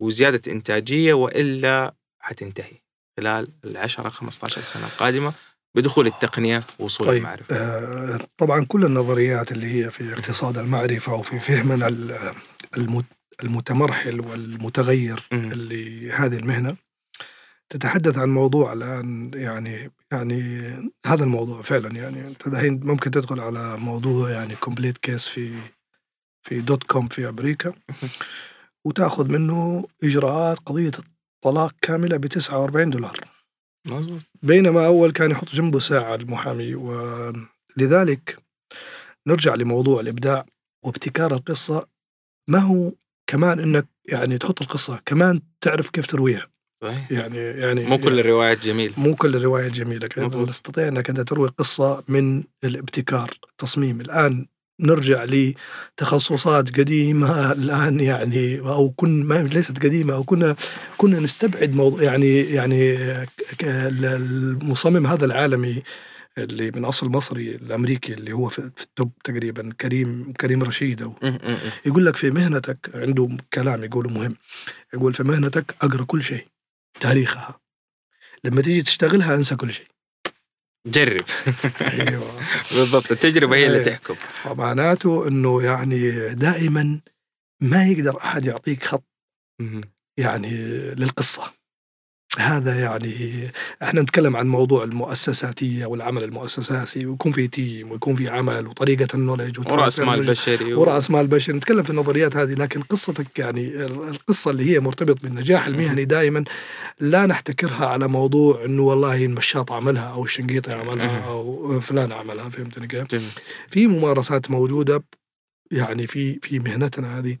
وزيادة 0.00 0.52
إنتاجية 0.52 1.12
وإلا 1.14 1.94
حتنتهي. 2.20 2.89
خلال 3.16 3.48
العشرة 3.64 4.08
15 4.08 4.60
سنة 4.62 4.86
القادمة 4.86 5.32
بدخول 5.74 6.06
التقنية 6.06 6.62
ووصول 6.78 7.06
طيب 7.06 7.18
المعرفة. 7.18 7.56
آه 7.56 8.20
طبعا 8.36 8.64
كل 8.64 8.84
النظريات 8.84 9.52
اللي 9.52 9.66
هي 9.66 9.90
في 9.90 10.12
اقتصاد 10.12 10.58
المعرفة 10.58 11.14
وفي 11.14 11.38
فهمنا 11.38 11.88
المتمرحل 13.42 14.20
والمتغير 14.20 15.26
اللي 15.32 16.12
هذه 16.12 16.36
المهنة 16.36 16.76
تتحدث 17.68 18.18
عن 18.18 18.28
موضوع 18.28 18.72
الآن 18.72 19.30
يعني 19.34 19.92
يعني 20.12 20.72
هذا 21.06 21.24
الموضوع 21.24 21.62
فعلا 21.62 21.96
يعني 21.96 22.28
أنت 22.28 22.46
الحين 22.46 22.80
ممكن 22.82 23.10
تدخل 23.10 23.40
على 23.40 23.76
موضوع 23.76 24.30
يعني 24.30 24.56
complete 24.56 24.98
case 24.98 25.28
في 25.28 25.54
في 26.42 26.60
dot 26.60 26.84
com 26.84 27.08
في 27.08 27.28
أمريكا 27.28 27.72
وتأخذ 28.84 29.28
منه 29.28 29.84
إجراءات 30.04 30.58
قضية 30.58 30.90
الطلاق 31.44 31.74
كاملة 31.82 32.16
ب 32.16 32.26
49 32.26 32.90
دولار. 32.90 33.20
مظبوط. 33.86 34.20
بينما 34.42 34.86
أول 34.86 35.12
كان 35.12 35.30
يحط 35.30 35.48
جنبه 35.48 35.78
ساعة 35.78 36.14
المحامي 36.14 36.74
ولذلك 36.74 38.38
نرجع 39.26 39.54
لموضوع 39.54 40.00
الإبداع 40.00 40.46
وابتكار 40.84 41.34
القصة. 41.34 41.86
ما 42.48 42.58
هو 42.58 42.92
كمان 43.26 43.58
إنك 43.58 43.88
يعني 44.08 44.38
تحط 44.38 44.62
القصة 44.62 45.00
كمان 45.06 45.42
تعرف 45.60 45.90
كيف 45.90 46.06
ترويها. 46.06 46.50
صحيح. 46.82 47.12
يعني 47.12 47.38
يعني 47.38 47.84
مو 47.84 47.98
كل 47.98 48.04
يعني 48.04 48.20
الروايات 48.20 48.64
جميلة. 48.64 48.94
مو 49.00 49.14
كل 49.14 49.36
الروايات 49.36 49.72
جميلة 49.72 50.06
تستطيع 50.46 50.88
إنك 50.88 51.10
أنت 51.10 51.20
تروي 51.20 51.48
قصة 51.48 52.04
من 52.08 52.42
الابتكار 52.64 53.30
التصميم 53.50 54.00
الآن 54.00 54.46
نرجع 54.80 55.24
لتخصصات 55.24 56.80
قديمة 56.80 57.52
الآن 57.52 58.00
يعني 58.00 58.58
أو 58.58 58.90
كن 58.90 59.24
ما 59.24 59.42
ليست 59.42 59.78
قديمة 59.78 60.14
أو 60.14 60.24
كنا 60.24 60.56
كنا 60.96 61.20
نستبعد 61.20 61.74
موضوع 61.74 62.02
يعني 62.02 62.40
يعني 62.40 62.96
المصمم 63.62 65.06
هذا 65.06 65.24
العالمي 65.24 65.82
اللي 66.38 66.70
من 66.70 66.84
أصل 66.84 67.10
مصري 67.10 67.54
الأمريكي 67.54 68.14
اللي 68.14 68.32
هو 68.32 68.48
في 68.48 68.58
التوب 68.58 69.12
تقريبا 69.24 69.72
كريم 69.80 70.32
كريم 70.32 70.62
رشيد 70.62 71.02
أو 71.02 71.14
يقول 71.86 72.06
لك 72.06 72.16
في 72.16 72.30
مهنتك 72.30 72.90
عنده 72.94 73.28
كلام 73.54 73.84
يقوله 73.84 74.10
مهم. 74.10 74.36
يقول 74.94 75.14
في 75.14 75.22
مهنتك 75.22 75.74
أقرأ 75.82 76.04
كل 76.04 76.22
شيء 76.22 76.46
تاريخها. 77.00 77.60
لما 78.44 78.62
تيجي 78.62 78.82
تشتغلها 78.82 79.34
أنسى 79.34 79.56
كل 79.56 79.72
شيء. 79.72 79.86
جرب. 80.86 81.24
أيوه. 81.82 82.40
بالضبط 82.74 83.12
التجربة 83.12 83.56
هي 83.56 83.66
اللي 83.66 83.78
إيه. 83.78 83.84
تحكم. 83.84 84.14
معناته 84.46 85.28
إنه 85.28 85.62
يعني 85.62 86.28
دائما 86.34 87.00
ما 87.62 87.86
يقدر 87.86 88.16
أحد 88.18 88.44
يعطيك 88.44 88.84
خط. 88.84 89.04
يعني 90.18 90.50
للقصة. 90.94 91.42
هذا 92.38 92.80
يعني 92.80 93.48
إحنا 93.82 94.02
نتكلم 94.02 94.36
عن 94.36 94.48
موضوع 94.48 94.84
المؤسساتية 94.84 95.86
والعمل 95.86 96.24
المؤسساتي 96.24 97.06
ويكون 97.06 97.32
في 97.32 97.48
تيم 97.48 97.90
ويكون 97.90 98.14
في 98.14 98.28
عمل 98.28 98.66
وطريقة 98.66 99.08
النولج 99.14 99.58
وراس 99.58 100.00
مال 100.00 100.26
بشري 100.26 100.74
و- 100.74 100.80
وراس 100.80 101.10
مال 101.10 101.26
بشري. 101.26 101.56
نتكلم 101.56 101.82
في 101.82 101.90
النظريات 101.90 102.36
هذه 102.36 102.52
لكن 102.54 102.82
قصتك 102.82 103.38
يعني 103.38 103.84
القصة 103.84 104.50
اللي 104.50 104.70
هي 104.70 104.80
مرتبط 104.80 105.22
بالنجاح 105.22 105.66
المهني 105.66 106.04
دائما 106.04 106.44
لا 107.00 107.26
نحتكرها 107.26 107.86
على 107.86 108.08
موضوع 108.08 108.64
إنه 108.64 108.82
والله 108.82 109.24
النشاط 109.24 109.72
عملها 109.72 110.12
أو 110.12 110.24
الشنقيطي 110.24 110.72
عملها 110.72 111.26
أو 111.26 111.80
فلان 111.80 112.12
عملها 112.12 112.48
فهمتني 112.48 112.86
كيف؟ 112.86 113.04
في 113.68 113.86
ممارسات 113.86 114.50
موجودة 114.50 115.04
يعني 115.70 116.06
في 116.06 116.38
في 116.42 116.58
مهنتنا 116.58 117.18
هذه 117.18 117.38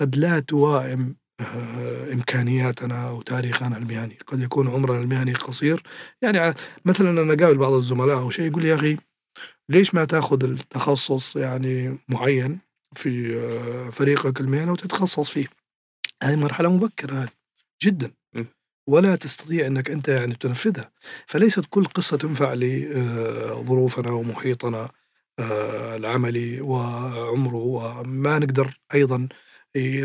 قد 0.00 0.16
لا 0.16 0.40
توائم 0.40 1.16
آه، 1.40 2.12
إمكانياتنا 2.12 3.10
وتاريخنا 3.10 3.76
المهني، 3.78 4.18
قد 4.26 4.40
يكون 4.40 4.68
عمرنا 4.68 5.02
المهني 5.02 5.34
قصير، 5.34 5.82
يعني 6.22 6.54
مثلا 6.84 7.10
أنا 7.10 7.44
قابل 7.44 7.58
بعض 7.58 7.72
الزملاء 7.72 8.18
أو 8.18 8.30
شيء 8.30 8.46
يقول 8.46 8.62
لي 8.62 8.68
يا 8.68 8.74
أخي 8.74 8.96
ليش 9.68 9.94
ما 9.94 10.04
تأخذ 10.04 10.44
التخصص 10.44 11.36
يعني 11.36 11.98
معين 12.08 12.58
في 12.94 13.36
آه، 13.36 13.90
فريقك 13.90 14.40
المهني 14.40 14.70
وتتخصص 14.70 15.30
فيه؟ 15.30 15.46
هذه 16.22 16.36
مرحلة 16.36 16.72
مبكرة 16.72 17.28
جدا. 17.82 18.12
ولا 18.86 19.16
تستطيع 19.16 19.66
أنك 19.66 19.90
أنت 19.90 20.08
يعني 20.08 20.34
تنفذها، 20.34 20.90
فليست 21.26 21.64
كل 21.70 21.84
قصة 21.84 22.16
تنفع 22.16 22.54
لظروفنا 22.54 24.10
ومحيطنا 24.10 24.90
آه، 25.38 25.96
العملي 25.96 26.60
وعمره 26.60 27.56
وما 27.56 28.38
نقدر 28.38 28.78
أيضا 28.94 29.28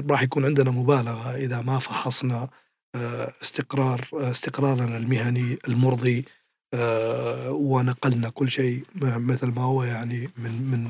راح 0.09 0.21
يكون 0.23 0.45
عندنا 0.45 0.71
مبالغة 0.71 1.35
إذا 1.35 1.61
ما 1.61 1.79
فحصنا 1.79 2.49
آه، 2.95 3.33
استقرار 3.43 4.07
آه، 4.13 4.31
استقرارنا 4.31 4.97
المهني 4.97 5.57
المرضي 5.67 6.25
آه، 6.73 7.51
ونقلنا 7.51 8.29
كل 8.29 8.51
شيء 8.51 8.83
مثل 8.95 9.47
ما 9.47 9.61
هو 9.61 9.83
يعني 9.83 10.29
من 10.37 10.51
من 10.71 10.87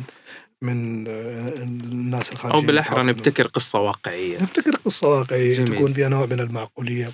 من 0.62 1.08
آه، 1.08 1.50
الناس 1.58 2.32
الخارجيين 2.32 2.64
أو 2.64 2.68
بالأحرى. 2.68 3.04
نبتكر 3.04 3.48
قصة 3.48 3.80
واقعية 3.80 4.42
نفتكر 4.44 4.76
قصة 4.76 5.08
واقعية 5.08 5.56
جميل. 5.58 5.76
تكون 5.76 5.94
فيها 5.94 6.10
نوع 6.10 6.26
من 6.26 6.40
المعقولية 6.40 7.10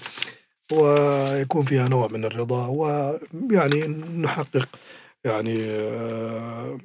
ويكون 0.73 1.65
فيها 1.65 1.87
نوع 1.87 2.07
من 2.07 2.25
الرضا 2.25 2.67
ويعني 2.67 3.87
نحقق 4.17 4.69
يعني 5.25 5.57
آه، 5.71 6.77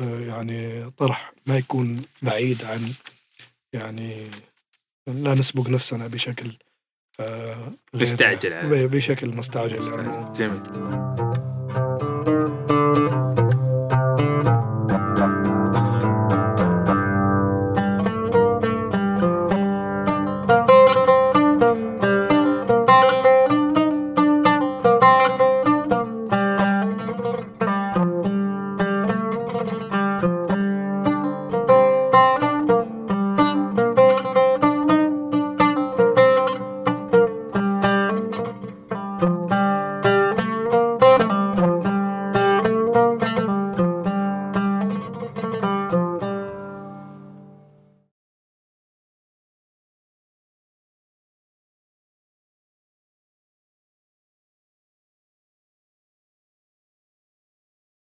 يعني 0.00 0.90
طرح 0.90 1.32
ما 1.46 1.58
يكون 1.58 2.02
بعيد 2.22 2.64
عن 2.64 2.92
يعني 3.72 4.26
لا 5.06 5.34
نسبق 5.34 5.68
نفسنا 5.68 6.06
بشكل 6.06 6.56
آه، 7.20 7.72
مستعجل. 7.94 8.88
بشكل 8.88 9.28
مستعجل 9.28 9.96
يعني. 9.96 10.32
جميل 10.32 11.31